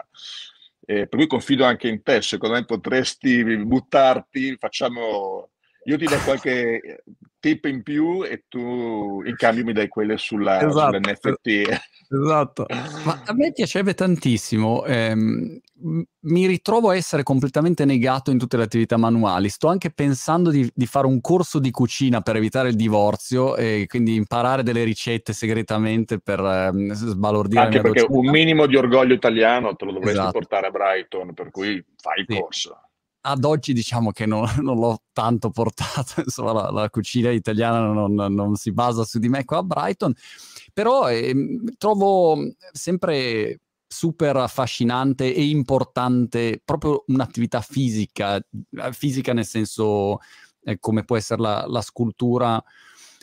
Eh, 0.83 1.07
per 1.07 1.19
cui 1.19 1.27
confido 1.27 1.63
anche 1.63 1.87
in 1.87 2.01
te, 2.01 2.23
secondo 2.23 2.55
me 2.55 2.65
potresti 2.65 3.43
buttarti, 3.57 4.57
facciamo 4.57 5.50
io 5.83 5.97
ti 5.97 6.05
do 6.05 6.17
qualche 6.23 7.03
tip 7.39 7.65
in 7.65 7.81
più 7.81 8.23
e 8.23 8.45
tu 8.47 9.23
in 9.25 9.35
cambio 9.35 9.63
mi 9.63 9.73
dai 9.73 9.87
quelle 9.87 10.17
sulla, 10.17 10.61
esatto, 10.61 10.91
sull'NFT. 10.93 11.81
Esatto, 12.13 12.65
ma 13.05 13.21
a 13.25 13.33
me 13.33 13.53
piacerebbe 13.53 13.93
tantissimo, 13.93 14.83
ehm, 14.83 15.59
mi 16.19 16.45
ritrovo 16.45 16.89
a 16.89 16.95
essere 16.95 17.23
completamente 17.23 17.85
negato 17.85 18.31
in 18.31 18.37
tutte 18.37 18.57
le 18.57 18.63
attività 18.63 18.97
manuali, 18.97 19.47
sto 19.47 19.69
anche 19.69 19.91
pensando 19.91 20.49
di, 20.49 20.69
di, 20.75 20.85
fare 20.85 21.07
un 21.07 21.21
corso 21.21 21.57
di 21.57 21.71
cucina 21.71 22.19
per 22.19 22.35
evitare 22.35 22.67
il 22.67 22.75
divorzio 22.75 23.55
e 23.55 23.85
quindi 23.87 24.15
imparare 24.15 24.61
delle 24.61 24.83
ricette 24.83 25.31
segretamente 25.31 26.19
per 26.19 26.41
ehm, 26.41 26.91
sbalordire 26.91 27.61
Anche 27.61 27.79
perché 27.79 28.01
docenda. 28.01 28.19
un 28.19 28.29
minimo 28.29 28.65
di 28.65 28.75
orgoglio 28.75 29.13
italiano 29.13 29.73
te 29.77 29.85
lo 29.85 29.93
dovresti 29.93 30.17
esatto. 30.17 30.31
portare 30.31 30.67
a 30.67 30.69
Brighton, 30.69 31.33
per 31.33 31.49
cui 31.49 31.81
fai 31.95 32.19
il 32.19 32.25
sì. 32.27 32.39
corso 32.39 32.90
ad 33.21 33.43
oggi 33.43 33.73
diciamo 33.73 34.11
che 34.11 34.25
non, 34.25 34.45
non 34.61 34.77
l'ho 34.77 35.03
tanto 35.11 35.49
portato, 35.49 36.21
insomma 36.25 36.53
la, 36.53 36.71
la 36.71 36.89
cucina 36.89 37.29
italiana 37.31 37.91
non, 37.91 38.13
non, 38.13 38.55
si 38.55 38.71
basa 38.71 39.03
su 39.03 39.19
di 39.19 39.29
me 39.29 39.45
qua 39.45 39.57
a 39.57 39.63
Brighton, 39.63 40.13
però 40.73 41.09
eh, 41.09 41.33
trovo 41.77 42.37
sempre 42.71 43.59
super 43.87 44.37
affascinante 44.37 45.33
e 45.33 45.43
importante 45.49 46.61
proprio 46.63 47.03
un'attività 47.07 47.59
fisica, 47.61 48.37
eh, 48.37 48.93
fisica 48.93 49.33
nel 49.33 49.45
senso 49.45 50.19
eh, 50.63 50.79
come 50.79 51.03
può 51.03 51.17
essere 51.17 51.41
la, 51.41 51.65
la 51.67 51.81
scultura, 51.81 52.63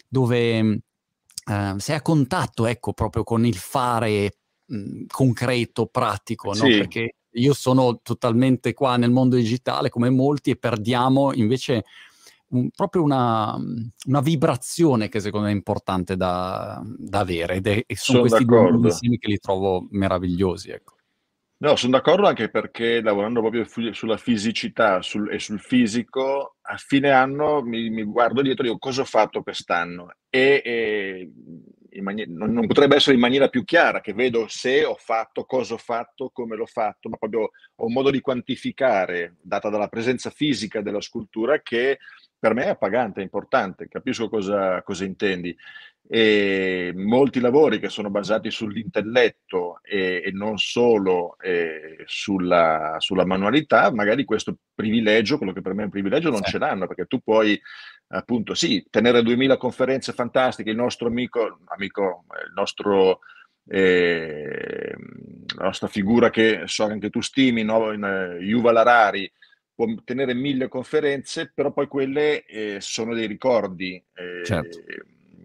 dove 0.06 0.58
eh, 0.58 1.74
sei 1.78 1.96
a 1.96 2.02
contatto 2.02 2.66
ecco 2.66 2.92
proprio 2.92 3.24
con 3.24 3.46
il 3.46 3.56
fare 3.56 4.38
mh, 4.66 5.04
concreto, 5.06 5.86
pratico, 5.86 6.52
sì. 6.52 6.62
no? 6.62 6.76
perché 6.78 7.14
io 7.38 7.54
sono 7.54 8.00
totalmente 8.02 8.74
qua 8.74 8.96
nel 8.96 9.10
mondo 9.10 9.36
digitale 9.36 9.88
come 9.88 10.10
molti 10.10 10.50
e 10.50 10.56
perdiamo 10.56 11.32
invece 11.32 11.84
un, 12.50 12.70
proprio 12.70 13.02
una, 13.02 13.56
una, 14.06 14.20
vibrazione 14.20 15.08
che 15.08 15.20
secondo 15.20 15.46
me 15.46 15.52
è 15.52 15.56
importante 15.56 16.16
da, 16.16 16.82
da 16.84 17.20
avere 17.20 17.56
ed 17.56 17.66
è, 17.66 17.84
e 17.86 17.96
sono, 17.96 18.18
sono 18.18 18.20
questi 18.20 18.44
d'accordo. 18.44 18.78
due 18.78 18.88
insiemi 18.88 19.18
che 19.18 19.28
li 19.28 19.38
trovo 19.38 19.86
meravigliosi. 19.90 20.70
Ecco. 20.70 20.96
No, 21.60 21.74
sono 21.74 21.92
d'accordo 21.92 22.26
anche 22.28 22.50
perché 22.50 23.00
lavorando 23.00 23.40
proprio 23.40 23.66
sulla 23.92 24.16
fisicità 24.16 25.02
sul, 25.02 25.32
e 25.32 25.40
sul 25.40 25.58
fisico, 25.58 26.54
a 26.60 26.76
fine 26.76 27.10
anno 27.10 27.62
mi, 27.62 27.90
mi 27.90 28.04
guardo 28.04 28.42
dietro 28.42 28.62
e 28.62 28.66
dico 28.66 28.78
cosa 28.78 29.00
ho 29.00 29.04
fatto 29.04 29.42
quest'anno 29.42 30.12
e, 30.30 30.62
e 30.64 31.32
maniera, 32.00 32.30
non, 32.32 32.52
non, 32.52 32.66
potrebbe 32.66 32.96
essere 32.96 33.14
in 33.14 33.20
maniera 33.20 33.48
più 33.48 33.64
chiara, 33.64 34.00
che 34.00 34.12
vedo 34.12 34.46
se 34.48 34.84
ho 34.84 34.96
fatto, 34.96 35.44
cosa 35.44 35.74
ho 35.74 35.78
fatto, 35.78 36.30
come 36.32 36.56
l'ho 36.56 36.66
fatto, 36.66 37.08
ma 37.08 37.16
proprio 37.16 37.50
ho 37.76 37.86
un 37.86 37.92
modo 37.92 38.10
di 38.10 38.20
quantificare, 38.20 39.36
data 39.40 39.68
dalla 39.68 39.88
presenza 39.88 40.30
fisica 40.30 40.80
della 40.80 41.00
scultura, 41.00 41.60
che 41.60 41.98
per 42.38 42.54
me 42.54 42.64
è 42.64 42.68
appagante, 42.68 43.20
è 43.20 43.24
importante, 43.24 43.88
capisco 43.88 44.28
cosa, 44.28 44.82
cosa 44.82 45.04
intendi. 45.04 45.56
E 46.10 46.92
molti 46.94 47.38
lavori 47.38 47.78
che 47.78 47.90
sono 47.90 48.08
basati 48.08 48.50
sull'intelletto 48.50 49.80
e, 49.82 50.22
e 50.24 50.30
non 50.32 50.56
solo 50.56 51.36
eh, 51.38 52.02
sulla, 52.06 52.94
sulla, 52.98 53.26
manualità, 53.26 53.92
magari 53.92 54.24
questo 54.24 54.56
privilegio, 54.74 55.36
quello 55.36 55.52
che 55.52 55.60
per 55.60 55.74
me 55.74 55.82
è 55.82 55.84
un 55.84 55.90
privilegio, 55.90 56.30
non 56.30 56.42
sì. 56.44 56.52
ce 56.52 56.58
l'hanno, 56.58 56.86
perché 56.86 57.04
tu 57.04 57.18
puoi 57.18 57.60
appunto 58.08 58.54
sì, 58.54 58.86
tenere 58.90 59.22
2000 59.22 59.56
conferenze 59.56 60.12
fantastiche, 60.12 60.70
il 60.70 60.76
nostro 60.76 61.08
amico, 61.08 61.60
amico 61.66 62.24
il 62.44 62.52
nostro, 62.54 63.20
eh, 63.68 64.94
la 65.56 65.64
nostra 65.64 65.88
figura 65.88 66.30
che 66.30 66.62
so 66.66 66.86
che 66.86 66.92
anche 66.92 67.10
tu 67.10 67.20
stimi, 67.20 67.62
no? 67.62 67.92
in, 67.92 68.02
uh, 68.02 68.42
Yuval 68.42 68.76
Harari, 68.76 69.30
può 69.74 69.86
tenere 70.04 70.34
mille 70.34 70.68
conferenze, 70.68 71.52
però 71.54 71.72
poi 71.72 71.86
quelle 71.86 72.44
eh, 72.44 72.78
sono 72.80 73.14
dei 73.14 73.26
ricordi. 73.26 74.02
Eh, 74.14 74.44
certo 74.44 74.78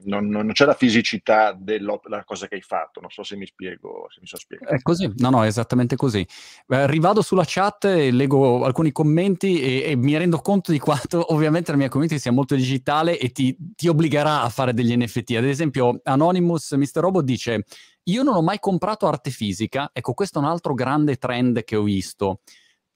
non, 0.05 0.27
non, 0.27 0.51
c'è 0.51 0.65
la 0.65 0.73
fisicità 0.73 1.53
della 1.53 1.99
cosa 2.25 2.47
che 2.47 2.55
hai 2.55 2.61
fatto. 2.61 2.99
Non 2.99 3.09
so 3.09 3.23
se 3.23 3.35
mi 3.35 3.45
spiego, 3.45 4.07
se 4.09 4.19
mi 4.21 4.27
so 4.27 4.37
spiegare. 4.37 4.77
È 4.77 4.81
così, 4.81 5.11
no, 5.17 5.29
no, 5.29 5.43
è 5.43 5.47
esattamente 5.47 5.95
così. 5.95 6.25
Eh, 6.67 6.87
rivado 6.87 7.21
sulla 7.21 7.43
chat, 7.45 7.85
leggo 7.85 8.63
alcuni 8.63 8.91
commenti 8.91 9.61
e, 9.61 9.91
e, 9.91 9.95
mi 9.95 10.17
rendo 10.17 10.39
conto 10.39 10.71
di 10.71 10.79
quanto 10.79 11.25
ovviamente 11.33 11.71
la 11.71 11.77
mia 11.77 11.89
community 11.89 12.19
sia 12.19 12.31
molto 12.31 12.55
digitale 12.55 13.17
e 13.17 13.31
ti, 13.31 13.55
ti 13.75 13.87
obbligherà 13.87 14.41
a 14.41 14.49
fare 14.49 14.73
degli 14.73 14.95
NFT. 14.95 15.31
Ad 15.31 15.45
esempio, 15.45 15.99
Anonymous 16.03 16.71
Mr. 16.71 16.99
Robot 16.99 17.23
dice: 17.23 17.65
Io 18.03 18.23
non 18.23 18.35
ho 18.35 18.41
mai 18.41 18.59
comprato 18.59 19.07
arte 19.07 19.31
fisica. 19.31 19.89
Ecco, 19.93 20.13
questo 20.13 20.39
è 20.39 20.41
un 20.41 20.47
altro 20.49 20.73
grande 20.73 21.17
trend 21.17 21.63
che 21.63 21.75
ho 21.75 21.83
visto. 21.83 22.41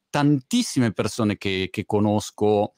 Tantissime 0.09 0.93
persone 0.93 1.37
che, 1.37 1.67
che 1.69 1.85
conosco 1.85 2.75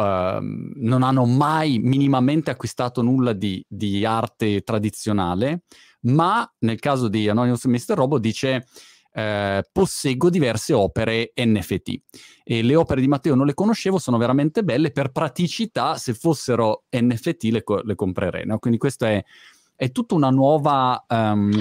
Ehm, 0.00 0.72
non 0.76 1.02
hanno 1.02 1.26
mai 1.26 1.78
minimamente 1.78 2.50
acquistato 2.50 3.02
nulla 3.02 3.34
di, 3.34 3.62
di, 3.68 4.04
arte 4.04 4.62
tradizionale, 4.62 5.64
ma 6.02 6.50
nel 6.60 6.78
caso 6.78 7.08
di 7.08 7.28
Anonymous 7.28 7.64
Mr. 7.66 7.94
Robo 7.94 8.18
dice 8.18 8.66
eh, 9.12 9.62
posseggo 9.70 10.30
diverse 10.30 10.72
opere 10.72 11.32
NFT 11.36 12.00
e 12.44 12.62
le 12.62 12.76
opere 12.76 13.02
di 13.02 13.08
Matteo 13.08 13.34
non 13.34 13.44
le 13.44 13.52
conoscevo, 13.52 13.98
sono 13.98 14.16
veramente 14.16 14.62
belle, 14.62 14.90
per 14.90 15.10
praticità 15.10 15.96
se 15.96 16.14
fossero 16.14 16.84
NFT 16.88 17.42
le, 17.44 17.62
le 17.84 17.94
comprerei, 17.94 18.46
no? 18.46 18.58
quindi 18.58 18.78
questa 18.78 19.10
è, 19.10 19.22
è 19.76 19.90
tutta 19.90 20.14
una 20.14 20.30
nuova... 20.30 21.04
Um, 21.08 21.60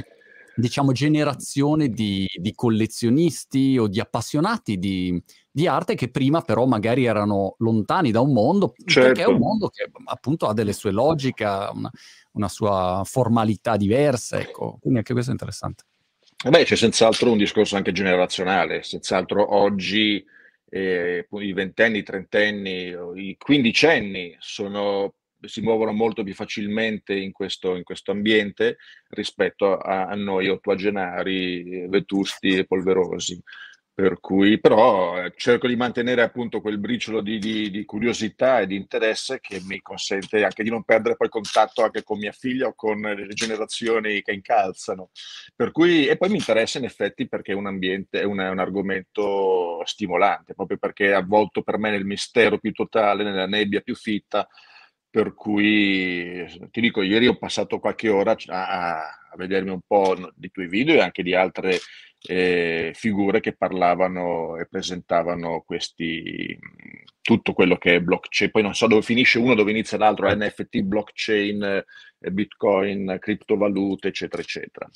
diciamo, 0.60 0.92
generazione 0.92 1.90
di, 1.90 2.28
di, 2.34 2.54
collezionisti 2.54 3.78
o 3.78 3.88
di 3.88 4.00
appassionati 4.00 4.78
di, 4.78 5.22
di, 5.50 5.68
arte 5.68 5.96
che 5.96 6.10
prima 6.10 6.42
però 6.42 6.66
magari 6.66 7.06
erano 7.06 7.56
lontani 7.60 8.12
da 8.12 8.22
un 8.22 8.34
mondo, 8.34 8.74
certo. 8.86 9.02
perché 9.02 9.22
è 9.24 9.26
un 9.26 9.34
certo. 9.34 9.46
mondo 9.46 9.68
che 9.70 9.90
appunto 10.06 10.48
ha 10.48 10.54
delle 10.54 10.74
sue 10.74 10.92
logiche, 10.92 11.44
una, 11.44 11.92
una 12.34 12.48
sua 12.50 13.02
formalità 13.06 13.78
diversa, 13.78 14.40
ecco. 14.40 14.78
Quindi 14.80 15.00
anche 15.00 15.14
questo 15.14 15.32
è 15.32 15.34
interessante. 15.34 15.84
Beh, 16.50 16.64
c'è 16.64 16.76
senz'altro 16.76 17.32
un 17.32 17.38
discorso 17.38 17.76
anche 17.76 17.92
generazionale, 17.92 18.82
senz'altro 18.84 19.56
oggi 19.56 20.24
eh, 20.70 21.28
i 21.30 21.54
ventenni, 21.54 21.98
i 21.98 22.04
trentenni, 22.04 22.96
i 23.16 23.36
quindicenni 23.38 24.36
sono 24.40 25.16
si 25.42 25.62
muovono 25.62 25.92
molto 25.92 26.24
più 26.24 26.34
facilmente 26.34 27.14
in 27.16 27.32
questo, 27.32 27.76
in 27.76 27.84
questo 27.84 28.12
ambiente 28.12 28.78
rispetto 29.10 29.78
a, 29.78 30.08
a, 30.08 30.16
noi 30.16 30.50
ottuagenari, 30.50 31.88
vetusti 31.88 32.58
e 32.58 32.66
polverosi. 32.66 33.42
Per 34.00 34.22
cui 34.22 34.62
però 34.62 35.22
eh, 35.22 35.34
cerco 35.36 35.68
di 35.68 35.76
mantenere 35.76 36.22
appunto 36.22 36.62
quel 36.62 36.78
briciolo 36.78 37.20
di, 37.20 37.38
di, 37.38 37.70
di, 37.70 37.84
curiosità 37.84 38.62
e 38.62 38.66
di 38.66 38.78
interesse 38.78 39.42
che 39.42 39.60
mi 39.66 39.82
consente 39.82 40.42
anche 40.46 40.64
di 40.64 40.70
non 40.70 40.86
perdere 40.86 41.18
poi 41.18 41.28
contatto 41.28 41.84
anche 41.84 42.04
con 42.04 42.18
mia 42.18 42.32
figlia 42.32 42.68
o 42.68 42.76
con 42.76 43.02
le 43.02 43.28
generazioni 43.34 44.22
che 44.22 44.32
incalzano. 44.32 45.10
Per 45.54 45.74
cui, 45.74 46.08
e 46.08 46.16
poi 46.16 46.30
mi 46.30 46.38
interessa 46.38 46.78
in 46.78 46.86
effetti 46.86 47.28
perché 47.28 47.52
è 47.52 47.56
un 47.56 47.68
ambiente, 47.68 48.22
è 48.22 48.24
un, 48.24 48.40
è 48.40 48.48
un 48.48 48.60
argomento 48.60 49.82
stimolante, 49.84 50.54
proprio 50.54 50.78
perché 50.78 51.08
è 51.08 51.14
avvolto 51.16 51.62
per 51.62 51.78
me 51.78 51.92
nel 51.92 52.06
mistero 52.06 52.58
più 52.58 52.72
totale, 52.72 53.26
nella 53.26 53.48
nebbia 53.48 53.82
più 53.82 53.96
fitta, 53.96 54.48
per 55.10 55.34
cui 55.34 56.46
ti 56.72 56.82
dico, 56.82 57.02
ieri 57.02 57.28
ho 57.28 57.38
passato 57.38 57.80
qualche 57.80 58.10
ora 58.10 58.36
a, 58.48 59.00
a 59.32 59.36
vedermi 59.36 59.72
un 59.72 59.82
po' 59.86 60.32
di 60.36 60.52
tuoi 60.52 60.68
video 60.68 60.96
e 60.96 61.02
anche 61.02 61.24
di 61.24 61.34
altre 61.34 61.80
eh, 62.28 62.92
figure 62.94 63.40
che 63.40 63.56
parlavano 63.56 64.58
e 64.58 64.68
presentavano 64.68 65.64
questi, 65.66 66.58
tutto 67.22 67.54
quello 67.54 67.78
che 67.78 67.96
è 67.96 68.02
blockchain. 68.02 68.52
Poi 68.52 68.62
non 68.62 68.76
so 68.76 68.88
dove 68.88 69.02
finisce 69.02 69.40
uno, 69.40 69.56
dove 69.56 69.72
inizia 69.72 69.98
l'altro, 69.98 70.34
NFT, 70.34 70.82
blockchain, 70.82 71.64
eh, 72.20 72.32
bitcoin, 72.32 73.18
criptovalute, 73.20 74.10
eccetera, 74.10 74.42
eccetera. 74.42 74.90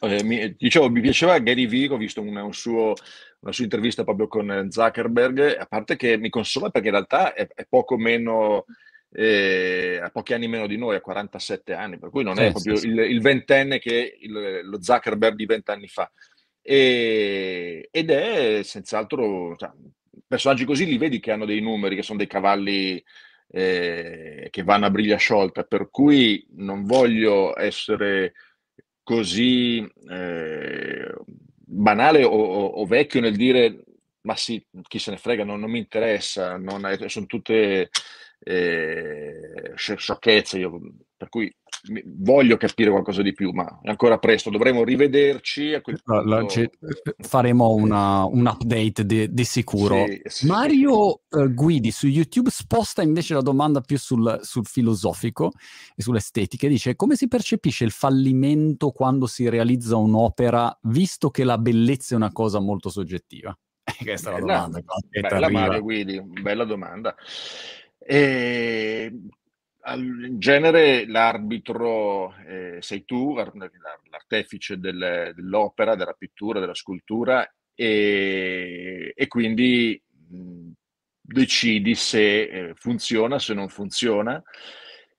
Eh, 0.00 0.22
mi, 0.22 0.54
dicevo, 0.56 0.88
mi 0.90 1.00
piaceva 1.00 1.38
Gary 1.38 1.66
Vee, 1.66 1.88
ho 1.88 1.96
visto 1.96 2.20
un, 2.20 2.36
un 2.36 2.52
suo, 2.52 2.94
una 3.40 3.52
sua 3.52 3.64
intervista 3.64 4.04
proprio 4.04 4.28
con 4.28 4.68
Zuckerberg, 4.70 5.56
a 5.58 5.66
parte 5.66 5.96
che 5.96 6.16
mi 6.16 6.28
consola 6.28 6.70
perché 6.70 6.88
in 6.88 6.94
realtà 6.94 7.32
è, 7.32 7.48
è 7.48 7.66
poco 7.68 7.96
meno 7.96 8.66
eh, 9.10 10.00
a 10.02 10.10
pochi 10.10 10.34
anni 10.34 10.48
meno 10.48 10.66
di 10.66 10.76
noi, 10.76 10.96
a 10.96 11.00
47 11.00 11.74
anni, 11.74 11.98
per 11.98 12.10
cui 12.10 12.22
non 12.22 12.36
sì, 12.36 12.42
è 12.42 12.50
proprio 12.50 12.76
sì, 12.76 12.88
il, 12.88 12.98
il, 12.98 13.20
ventenne 13.20 13.78
che 13.78 14.16
il, 14.20 14.60
lo 14.62 14.82
Zuckerberg 14.82 15.34
di 15.34 15.46
vent'anni 15.46 15.88
fa. 15.88 16.10
E, 16.60 17.88
ed 17.90 18.10
è 18.10 18.62
senz'altro, 18.62 19.56
cioè, 19.56 19.70
personaggi 20.26 20.64
così 20.64 20.84
li 20.84 20.98
vedi 20.98 21.20
che 21.20 21.32
hanno 21.32 21.46
dei 21.46 21.60
numeri, 21.60 21.96
che 21.96 22.02
sono 22.02 22.18
dei 22.18 22.26
cavalli 22.26 23.02
eh, 23.50 24.48
che 24.50 24.62
vanno 24.62 24.86
a 24.86 24.90
briglia 24.90 25.16
sciolta, 25.16 25.64
per 25.64 25.88
cui 25.90 26.46
non 26.56 26.84
voglio 26.84 27.58
essere 27.58 28.34
così 29.02 29.78
eh, 30.10 31.14
banale 31.24 32.24
o, 32.24 32.30
o, 32.30 32.66
o, 32.66 32.84
vecchio 32.84 33.20
nel 33.20 33.36
dire 33.36 33.84
ma 34.28 34.36
sì, 34.36 34.62
chi 34.86 34.98
se 34.98 35.12
ne 35.12 35.16
frega, 35.16 35.44
non, 35.44 35.58
non 35.60 35.70
mi 35.70 35.78
interessa, 35.78 36.58
non 36.58 36.84
è, 36.84 37.08
sono 37.08 37.24
tutte 37.24 37.88
eh, 38.40 39.72
sciocchezze, 39.74 40.58
io, 40.58 40.80
per 41.16 41.28
cui 41.28 41.52
voglio 42.04 42.56
capire 42.56 42.90
qualcosa 42.90 43.22
di 43.22 43.32
più, 43.32 43.50
ma 43.52 43.80
è 43.82 43.88
ancora 43.88 44.18
presto, 44.18 44.50
dovremo 44.50 44.84
rivederci. 44.84 45.74
A 45.74 45.80
quel 45.80 46.00
punto... 46.02 46.70
faremo 47.18 47.70
una, 47.70 48.24
un 48.24 48.46
update 48.46 49.04
di, 49.04 49.32
di 49.32 49.44
sicuro. 49.44 50.04
Sì, 50.06 50.20
sì. 50.24 50.46
Mario 50.46 51.20
uh, 51.28 51.52
Guidi 51.52 51.90
su 51.90 52.06
YouTube 52.06 52.50
sposta 52.50 53.02
invece 53.02 53.34
la 53.34 53.42
domanda 53.42 53.80
più 53.80 53.98
sul, 53.98 54.40
sul 54.42 54.66
filosofico 54.66 55.52
e 55.94 56.02
sull'estetica. 56.02 56.68
Dice 56.68 56.96
come 56.96 57.16
si 57.16 57.28
percepisce 57.28 57.84
il 57.84 57.92
fallimento 57.92 58.90
quando 58.90 59.26
si 59.26 59.48
realizza 59.48 59.96
un'opera, 59.96 60.76
visto 60.82 61.30
che 61.30 61.44
la 61.44 61.58
bellezza 61.58 62.14
è 62.14 62.16
una 62.16 62.32
cosa 62.32 62.60
molto 62.60 62.88
soggettiva? 62.88 63.56
Questa 64.02 64.30
è 64.30 64.32
la 64.32 64.40
domanda. 64.40 64.82
Bella 65.08 65.50
Mario 65.50 65.80
Guidi, 65.80 66.20
bella 66.22 66.64
domanda. 66.64 67.14
E 68.10 69.12
in 69.84 70.38
genere 70.38 71.06
l'arbitro 71.06 72.34
eh, 72.46 72.78
sei 72.80 73.04
tu, 73.04 73.34
l'artefice 73.34 74.78
del, 74.78 75.32
dell'opera, 75.34 75.94
della 75.94 76.14
pittura, 76.14 76.58
della 76.58 76.72
scultura 76.72 77.46
e, 77.74 79.12
e 79.14 79.26
quindi 79.26 80.02
mh, 80.30 80.70
decidi 81.20 81.94
se 81.94 82.42
eh, 82.44 82.74
funziona, 82.76 83.38
se 83.38 83.52
non 83.52 83.68
funziona. 83.68 84.42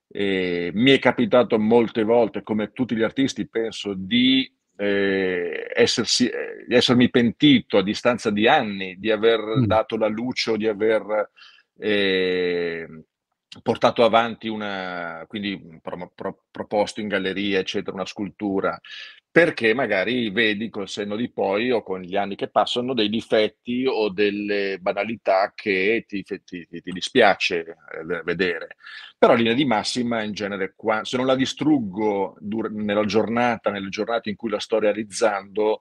Eh, 0.08 0.72
mi 0.74 0.90
è 0.90 0.98
capitato 0.98 1.60
molte 1.60 2.02
volte, 2.02 2.42
come 2.42 2.72
tutti 2.72 2.96
gli 2.96 3.04
artisti, 3.04 3.48
penso, 3.48 3.94
di, 3.94 4.52
eh, 4.76 5.70
essersi, 5.76 6.26
eh, 6.26 6.64
di 6.66 6.74
essermi 6.74 7.08
pentito 7.08 7.78
a 7.78 7.84
distanza 7.84 8.30
di 8.30 8.48
anni 8.48 8.98
di 8.98 9.12
aver 9.12 9.38
mm. 9.38 9.64
dato 9.66 9.96
la 9.96 10.08
luce 10.08 10.50
o 10.50 10.56
di 10.56 10.66
aver 10.66 11.30
eh, 11.80 12.86
portato 13.62 14.04
avanti 14.04 14.48
una, 14.48 15.24
quindi 15.26 15.78
pro, 15.82 16.12
pro, 16.14 16.44
proposto 16.50 17.00
in 17.00 17.08
galleria, 17.08 17.58
eccetera, 17.58 17.96
una 17.96 18.06
scultura, 18.06 18.78
perché 19.32 19.74
magari 19.74 20.30
vedi 20.30 20.68
col 20.68 20.88
senno 20.88 21.14
di 21.14 21.30
poi 21.30 21.70
o 21.70 21.82
con 21.82 22.00
gli 22.00 22.16
anni 22.16 22.34
che 22.34 22.48
passano 22.48 22.94
dei 22.94 23.08
difetti 23.08 23.86
o 23.86 24.08
delle 24.10 24.78
banalità 24.80 25.52
che 25.54 26.04
ti, 26.06 26.22
ti, 26.22 26.42
ti, 26.42 26.66
dispiace 26.82 27.60
eh, 27.60 28.22
vedere. 28.24 28.76
Però 29.16 29.34
linea 29.34 29.54
di 29.54 29.64
massima 29.64 30.22
in 30.22 30.32
genere, 30.32 30.74
se 31.02 31.16
non 31.16 31.26
la 31.26 31.36
distruggo 31.36 32.36
dur- 32.40 32.70
nella 32.70 33.04
giornata, 33.04 33.70
nelle 33.70 33.88
giornate 33.88 34.30
in 34.30 34.36
cui 34.36 34.50
la 34.50 34.58
sto 34.58 34.78
realizzando, 34.78 35.80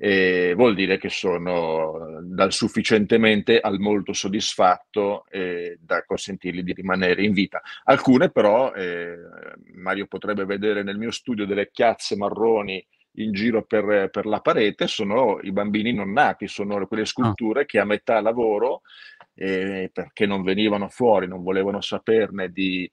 eh, 0.00 0.54
vuol 0.54 0.76
dire 0.76 0.96
che 0.96 1.08
sono 1.08 2.20
dal 2.22 2.52
sufficientemente 2.52 3.58
al 3.58 3.80
molto 3.80 4.12
soddisfatto 4.12 5.24
eh, 5.28 5.76
da 5.80 6.04
consentirgli 6.04 6.62
di 6.62 6.72
rimanere 6.72 7.24
in 7.24 7.32
vita. 7.32 7.60
Alcune 7.82 8.30
però, 8.30 8.72
eh, 8.72 9.16
Mario 9.74 10.06
potrebbe 10.06 10.44
vedere 10.44 10.84
nel 10.84 10.98
mio 10.98 11.10
studio 11.10 11.46
delle 11.46 11.70
chiazze 11.72 12.16
marroni 12.16 12.84
in 13.14 13.32
giro 13.32 13.64
per, 13.64 14.10
per, 14.10 14.26
la 14.26 14.40
parete, 14.40 14.86
sono 14.86 15.40
i 15.42 15.50
bambini 15.50 15.92
non 15.92 16.12
nati, 16.12 16.46
sono 16.46 16.86
quelle 16.86 17.04
sculture 17.04 17.66
che 17.66 17.80
a 17.80 17.84
metà 17.84 18.20
lavoro, 18.20 18.82
eh, 19.34 19.90
perché 19.92 20.26
non 20.26 20.44
venivano 20.44 20.88
fuori, 20.88 21.26
non 21.26 21.42
volevano 21.42 21.80
saperne 21.80 22.50
di, 22.50 22.88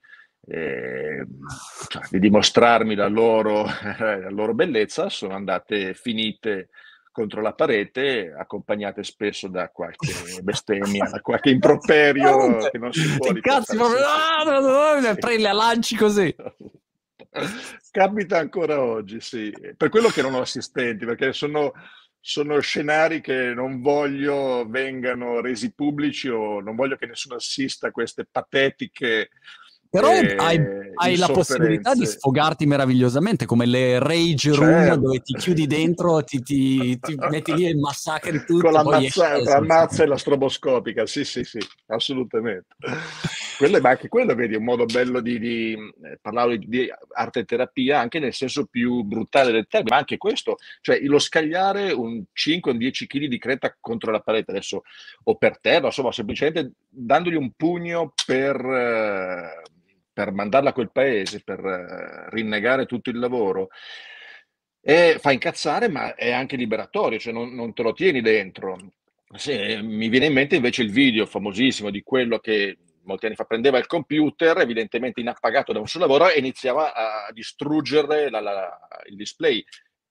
eh, 0.47 1.23
cioè, 1.87 2.01
di 2.09 2.17
dimostrarmi 2.17 2.95
la 2.95 3.07
loro, 3.07 3.65
la 3.99 4.31
loro, 4.31 4.55
bellezza, 4.55 5.09
sono 5.09 5.35
andate 5.35 5.93
finite 5.93 6.69
contro 7.15 7.41
la 7.41 7.53
parete, 7.53 8.35
accompagnate 8.37 9.01
spesso 9.05 9.47
da 9.47 9.69
qualche 9.69 10.11
bestemmia, 10.43 11.07
da 11.09 11.21
qualche 11.21 11.49
improperio 11.49 12.69
che 12.69 12.77
non 12.77 12.91
si 12.91 13.07
può 13.15 13.31
Cazzo, 13.39 13.73
proprio, 13.73 13.99
ah, 14.05 14.43
no, 14.43 14.59
no, 14.59 14.99
no, 14.99 15.15
prendi 15.15 15.41
la 15.41 15.53
lanci 15.53 15.95
così. 15.95 16.35
Capita 17.89 18.37
ancora 18.37 18.81
oggi, 18.81 19.21
sì. 19.21 19.49
Per 19.77 19.87
quello 19.87 20.09
che 20.09 20.21
non 20.21 20.33
ho 20.33 20.41
assistenti, 20.41 21.05
perché 21.05 21.31
sono, 21.31 21.71
sono 22.19 22.59
scenari 22.59 23.21
che 23.21 23.53
non 23.53 23.79
voglio 23.79 24.65
vengano 24.67 25.39
resi 25.39 25.73
pubblici 25.73 26.27
o 26.27 26.59
non 26.59 26.75
voglio 26.75 26.97
che 26.97 27.05
nessuno 27.05 27.35
assista 27.35 27.87
a 27.87 27.91
queste 27.91 28.27
patetiche 28.29 29.29
però 29.95 30.11
e, 30.11 30.35
hai, 30.35 30.59
hai 30.95 31.15
la 31.15 31.27
possibilità 31.27 31.93
di 31.93 32.05
sfogarti 32.05 32.65
meravigliosamente, 32.65 33.45
come 33.45 33.65
le 33.65 33.99
rage 33.99 34.53
room 34.53 34.83
certo. 34.83 34.99
dove 34.99 35.19
ti 35.21 35.33
chiudi 35.35 35.67
dentro, 35.67 36.21
ti, 36.23 36.41
ti, 36.41 36.99
ti 36.99 37.15
metti 37.29 37.53
lì 37.53 37.67
e 37.67 37.75
massacri 37.75 38.43
tutto. 38.45 38.63
Con 38.63 38.73
la 38.73 38.83
mazza 39.61 40.03
e 40.03 40.05
la 40.05 40.17
stroboscopica, 40.17 41.05
sì, 41.05 41.23
sì, 41.23 41.45
sì, 41.45 41.59
assolutamente. 41.87 42.75
quello, 43.57 43.79
ma 43.79 43.89
anche 43.89 44.09
quello, 44.09 44.35
vedi, 44.35 44.55
è 44.55 44.57
un 44.57 44.65
modo 44.65 44.85
bello 44.85 45.21
di, 45.21 45.39
di 45.39 45.73
eh, 45.73 46.19
parlare 46.21 46.57
di 46.57 46.91
arte 47.13 47.45
terapia 47.45 47.99
anche 47.99 48.19
nel 48.19 48.33
senso 48.33 48.65
più 48.65 49.03
brutale 49.03 49.53
del 49.53 49.67
termine, 49.69 49.91
ma 49.91 49.99
anche 49.99 50.17
questo, 50.17 50.57
cioè 50.81 50.99
lo 51.03 51.19
scagliare 51.19 51.93
un 51.93 52.21
5 52.33 52.71
o 52.71 52.75
10 52.75 53.07
kg 53.07 53.25
di 53.27 53.39
creta 53.39 53.75
contro 53.79 54.11
la 54.11 54.19
parete 54.19 54.51
adesso 54.51 54.83
o 55.23 55.35
per 55.35 55.59
terra, 55.59 55.87
insomma, 55.87 56.11
semplicemente 56.11 56.73
dandogli 56.89 57.35
un 57.35 57.51
pugno 57.55 58.13
per... 58.25 58.55
Eh, 58.55 59.73
per 60.15 60.31
mandarla 60.31 60.69
a 60.69 60.73
quel 60.73 60.91
paese, 60.91 61.43
per 61.43 61.59
uh, 61.61 62.33
rinnegare 62.33 62.85
tutto 62.85 63.09
il 63.09 63.19
lavoro, 63.19 63.67
e 64.79 65.17
fa 65.19 65.31
incazzare, 65.31 65.89
ma 65.89 66.15
è 66.15 66.31
anche 66.31 66.55
liberatorio, 66.55 67.19
cioè 67.19 67.33
non, 67.33 67.53
non 67.53 67.73
te 67.73 67.83
lo 67.83 67.91
tieni 67.91 68.21
dentro. 68.21 68.93
Sì, 69.35 69.77
mi 69.81 70.07
viene 70.07 70.27
in 70.27 70.33
mente 70.33 70.55
invece 70.55 70.83
il 70.83 70.91
video 70.91 71.25
famosissimo 71.25 71.89
di 71.89 72.01
quello 72.01 72.39
che 72.39 72.77
molti 73.03 73.25
anni 73.25 73.35
fa 73.35 73.43
prendeva 73.43 73.77
il 73.77 73.87
computer, 73.87 74.57
evidentemente 74.59 75.19
inappagato 75.19 75.73
da 75.73 75.79
un 75.79 75.87
suo 75.87 75.99
lavoro, 75.99 76.29
e 76.29 76.39
iniziava 76.39 76.93
a 76.93 77.31
distruggere 77.33 78.29
la, 78.29 78.39
la, 78.39 78.87
il 79.09 79.17
display. 79.17 79.61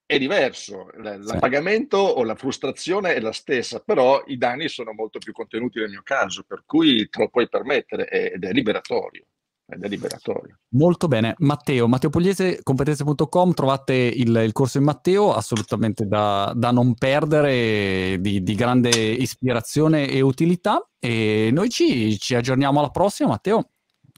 È 0.05 0.19
diverso, 0.19 0.90
l'appagamento 0.97 1.97
o 1.97 2.25
la 2.25 2.35
frustrazione 2.35 3.14
è 3.14 3.21
la 3.21 3.33
stessa, 3.33 3.81
però 3.81 4.23
i 4.27 4.37
danni 4.37 4.69
sono 4.69 4.93
molto 4.93 5.19
più 5.19 5.33
contenuti 5.33 5.79
nel 5.79 5.88
mio 5.88 6.03
caso, 6.03 6.43
per 6.43 6.64
cui 6.67 7.09
te 7.09 7.21
lo 7.21 7.31
puoi 7.31 7.49
permettere 7.49 8.09
ed 8.11 8.45
è 8.45 8.53
liberatorio 8.53 9.25
ed 9.66 9.83
è 9.83 9.88
liberatorio. 9.88 10.59
Molto 10.74 11.09
bene. 11.09 11.35
Matteo, 11.38 11.88
Matteo 11.88 12.11
Pugliese, 12.11 12.61
competenze.com, 12.62 13.53
trovate 13.55 13.94
il, 13.94 14.35
il, 14.44 14.53
corso 14.53 14.79
in 14.79 14.85
Matteo, 14.85 15.33
assolutamente 15.33 16.07
da, 16.07 16.53
da 16.55 16.70
non 16.70 16.94
perdere, 16.94 18.20
di, 18.20 18.42
di, 18.42 18.55
grande 18.55 18.90
ispirazione 18.90 20.09
e 20.09 20.20
utilità. 20.20 20.87
E 20.98 21.50
noi 21.53 21.70
ci, 21.70 22.18
ci 22.18 22.35
aggiorniamo 22.35 22.79
alla 22.79 22.90
prossima, 22.90 23.31
Matteo. 23.31 23.70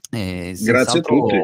Eh, 0.09 0.55
Grazie 0.57 0.99
a 0.99 1.01
tutti. 1.01 1.37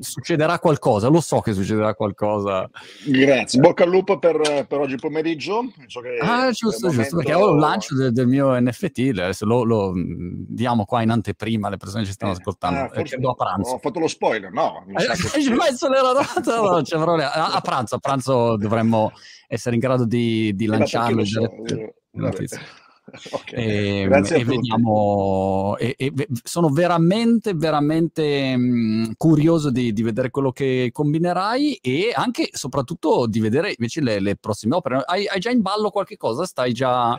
Succederà 0.00 0.58
qualcosa, 0.58 1.08
lo 1.08 1.20
so 1.20 1.40
che 1.40 1.52
succederà 1.52 1.94
qualcosa. 1.94 2.68
Grazie, 3.06 3.60
bocca 3.60 3.84
al 3.84 3.90
lupo 3.90 4.18
per, 4.18 4.66
per 4.66 4.80
oggi 4.80 4.96
pomeriggio. 4.96 5.72
So 5.86 6.00
ah, 6.20 6.50
giusto, 6.50 6.88
giusto, 6.88 6.88
momento... 6.88 7.16
perché 7.16 7.34
ho 7.34 7.52
il 7.52 7.58
lancio 7.58 7.94
del, 7.94 8.12
del 8.12 8.26
mio 8.26 8.58
NFT, 8.60 9.10
adesso 9.10 9.46
lo, 9.46 9.62
lo, 9.62 9.92
mm, 9.92 10.44
diamo 10.48 10.84
qua 10.84 11.02
in 11.02 11.10
anteprima 11.10 11.68
alle 11.68 11.76
persone 11.76 12.02
che 12.02 12.08
ci 12.08 12.14
stanno 12.14 12.32
eh, 12.32 12.36
ascoltando. 12.36 12.80
Ah, 12.80 12.88
forse 12.88 13.16
a 13.16 13.34
pranzo. 13.34 13.70
Ho 13.74 13.78
fatto 13.78 14.00
lo 14.00 14.08
spoiler, 14.08 14.50
no? 14.50 14.84
Che... 14.86 14.92
no, 16.50 16.82
cioè, 16.82 17.22
a, 17.22 17.52
a, 17.52 17.60
pranzo, 17.60 17.94
a 17.94 17.98
pranzo 17.98 18.56
dovremmo 18.56 19.12
essere 19.46 19.76
in 19.76 19.80
grado 19.80 20.04
di, 20.04 20.52
di 20.56 20.66
lanciarlo. 20.66 21.24
So, 21.24 21.42
io, 21.42 21.94
Okay. 23.32 23.58
E, 23.58 24.00
ehm, 24.02 24.24
e 24.32 24.44
vediamo, 24.44 25.76
e, 25.78 25.94
e, 25.96 26.12
sono 26.42 26.68
veramente, 26.68 27.54
veramente 27.54 28.56
mh, 28.56 28.60
mm, 28.60 29.04
curioso 29.16 29.70
di, 29.70 29.92
di, 29.92 30.02
vedere 30.02 30.30
quello 30.30 30.52
che 30.52 30.90
combinerai 30.92 31.76
e 31.76 32.12
anche, 32.14 32.48
soprattutto, 32.52 33.26
di 33.26 33.40
vedere 33.40 33.74
invece 33.76 34.00
le, 34.00 34.20
le 34.20 34.36
prossime 34.36 34.76
opere. 34.76 35.02
Hai, 35.04 35.26
hai, 35.26 35.40
già 35.40 35.50
in 35.50 35.62
ballo 35.62 35.90
qualche 35.90 36.16
cosa? 36.16 36.44
Stai 36.44 36.72
già. 36.72 37.18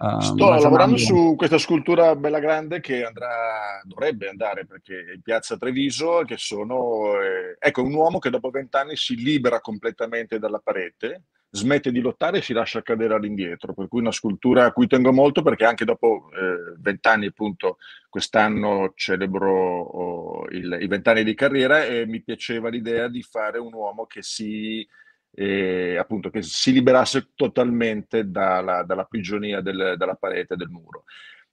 Uh, 0.00 0.18
Sto 0.18 0.48
lavorando 0.48 0.96
su 0.96 1.34
questa 1.36 1.58
scultura 1.58 2.16
bella 2.16 2.38
grande 2.38 2.80
che 2.80 3.04
andrà, 3.04 3.82
dovrebbe 3.84 4.30
andare 4.30 4.64
perché 4.64 5.12
in 5.14 5.20
piazza 5.20 5.58
Treviso, 5.58 6.22
che 6.24 6.38
sono, 6.38 7.20
eh, 7.20 7.58
ecco, 7.58 7.82
un 7.82 7.92
uomo 7.92 8.18
che 8.18 8.30
dopo 8.30 8.48
vent'anni 8.48 8.96
si 8.96 9.14
libera 9.14 9.60
completamente 9.60 10.38
dalla 10.38 10.58
parete 10.58 11.24
smette 11.50 11.90
di 11.90 12.00
lottare 12.00 12.38
e 12.38 12.42
si 12.42 12.52
lascia 12.52 12.82
cadere 12.82 13.14
all'indietro, 13.14 13.74
per 13.74 13.88
cui 13.88 14.00
una 14.00 14.12
scultura 14.12 14.66
a 14.66 14.72
cui 14.72 14.86
tengo 14.86 15.12
molto 15.12 15.42
perché 15.42 15.64
anche 15.64 15.84
dopo 15.84 16.30
eh, 16.32 16.76
vent'anni, 16.78 17.26
appunto, 17.26 17.78
quest'anno 18.08 18.92
celebro 18.94 19.52
oh, 19.52 20.48
il, 20.50 20.78
i 20.80 20.86
vent'anni 20.86 21.24
di 21.24 21.34
carriera 21.34 21.84
e 21.84 22.06
mi 22.06 22.22
piaceva 22.22 22.68
l'idea 22.68 23.08
di 23.08 23.22
fare 23.22 23.58
un 23.58 23.74
uomo 23.74 24.06
che 24.06 24.22
si, 24.22 24.86
eh, 25.32 25.96
appunto, 25.96 26.30
che 26.30 26.42
si 26.42 26.72
liberasse 26.72 27.30
totalmente 27.34 28.30
dalla, 28.30 28.82
dalla 28.82 29.04
prigionia 29.04 29.60
del, 29.60 29.94
della 29.96 30.14
parete 30.14 30.56
del 30.56 30.68
muro. 30.68 31.04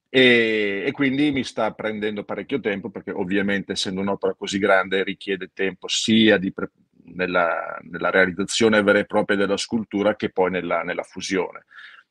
E, 0.10 0.84
e, 0.86 0.92
quindi 0.92 1.32
mi 1.32 1.44
sta 1.44 1.74
prendendo 1.74 2.24
parecchio 2.24 2.60
tempo 2.62 2.90
perché 2.90 3.12
ovviamente 3.12 3.74
essendo 3.74 4.00
un'opera 4.02 4.36
così 4.36 4.58
grande 4.58 5.04
richiede 5.04 5.52
tempo 5.54 5.88
sia 5.90 6.40
pre- 6.54 6.72
nella, 7.14 7.78
nella, 7.82 8.10
realizzazione 8.10 8.82
vera 8.84 9.00
e 9.00 9.06
propria 9.06 9.38
della 9.38 9.58
scultura 9.58 10.16
che 10.16 10.30
poi 10.32 10.52
nella, 10.52 10.82
nella 10.84 11.04
fusione. 11.04 11.66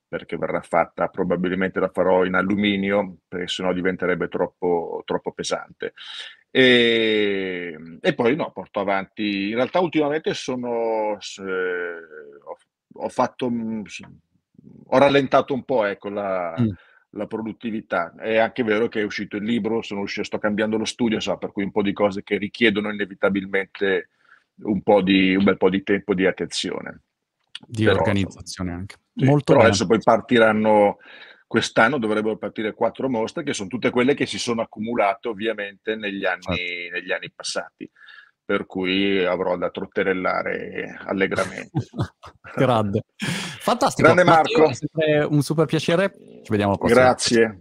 perché 0.09 0.37
verrà 0.37 0.61
fatta, 0.61 1.09
probabilmente 1.09 1.81
la 1.81 1.91
farò 1.93 2.25
in 2.25 2.35
alluminio, 2.35 3.19
perché 3.27 3.49
sennò 3.49 3.73
diventerebbe 3.73 4.29
troppo, 4.29 5.03
troppo 5.05 5.33
pesante. 5.33 5.95
E, 6.57 7.77
e, 8.01 8.15
poi 8.15 8.35
no, 8.35 8.51
porto 8.51 8.81
avanti. 8.81 9.51
In 9.51 9.57
realtà 9.57 9.79
ultimamente 9.81 10.33
sono, 10.33 11.19
eh, 11.19 11.99
ho, 12.45 12.57
ho, 12.95 13.09
fatto, 13.11 13.53
ho 14.87 14.99
rallentato 14.99 15.53
un 15.53 15.65
po' 15.65 15.85
ecco, 15.85 16.09
la, 16.09 16.55
mm. 16.59 16.69
la, 17.11 17.27
produttività. 17.27 18.15
È 18.17 18.39
anche 18.39 18.63
vero 18.63 18.89
che 18.89 19.03
è 19.03 19.05
uscito 19.05 19.37
il 19.37 19.45
libro, 19.45 19.83
sono 19.83 20.01
uscito, 20.01 20.25
sto 20.25 20.39
cambiando 20.39 20.79
lo 20.79 20.87
studio, 20.87 21.21
so, 21.21 21.37
per 21.37 21.53
cui 21.53 21.63
un 21.63 21.73
po' 21.73 21.83
di 21.83 21.93
cose 21.93 22.23
che 22.23 22.39
richiedono 22.39 22.91
inevitabilmente 22.91 24.09
un, 24.63 24.81
di, 25.03 25.35
un 25.35 25.45
bel 25.45 25.59
po' 25.59 25.69
di 25.69 25.83
tempo 25.83 26.15
di 26.15 26.25
attenzione. 26.25 27.03
Di 27.67 27.85
Però, 27.85 27.99
organizzazione 27.99 28.73
anche. 28.73 28.97
Sì, 29.15 29.27
Molto 29.27 29.45
però 29.45 29.59
bene. 29.59 29.69
adesso 29.69 29.87
poi 29.87 29.99
partiranno, 30.03 30.97
quest'anno 31.47 31.99
dovrebbero 31.99 32.37
partire 32.37 32.75
quattro 32.75 33.09
mostre 33.09 33.43
che 33.43 33.55
sono 33.55 33.69
tutte 33.69 33.91
quelle 33.91 34.15
che 34.15 34.27
si 34.27 34.39
sono 34.39 34.63
accumulate 34.63 35.29
ovviamente 35.29 35.95
negli 35.95 36.25
anni, 36.25 36.43
certo. 36.43 36.97
negli 36.97 37.13
anni 37.13 37.31
passati 37.35 37.91
per 38.47 38.65
cui 38.65 39.25
avrò 39.25 39.57
da 39.57 39.71
trotterellare 39.71 40.97
allegramente. 41.05 41.71
Grande. 42.55 43.03
Fantastico. 43.17 44.07
Grande 44.07 44.23
Marco. 44.23 44.69
Matteo, 44.93 45.29
un 45.33 45.43
super 45.43 45.67
piacere. 45.67 46.13
Ci 46.45 46.51
vediamo 46.51 46.73
al 46.73 46.79
prossimo. 46.79 47.01
Grazie. 47.01 47.61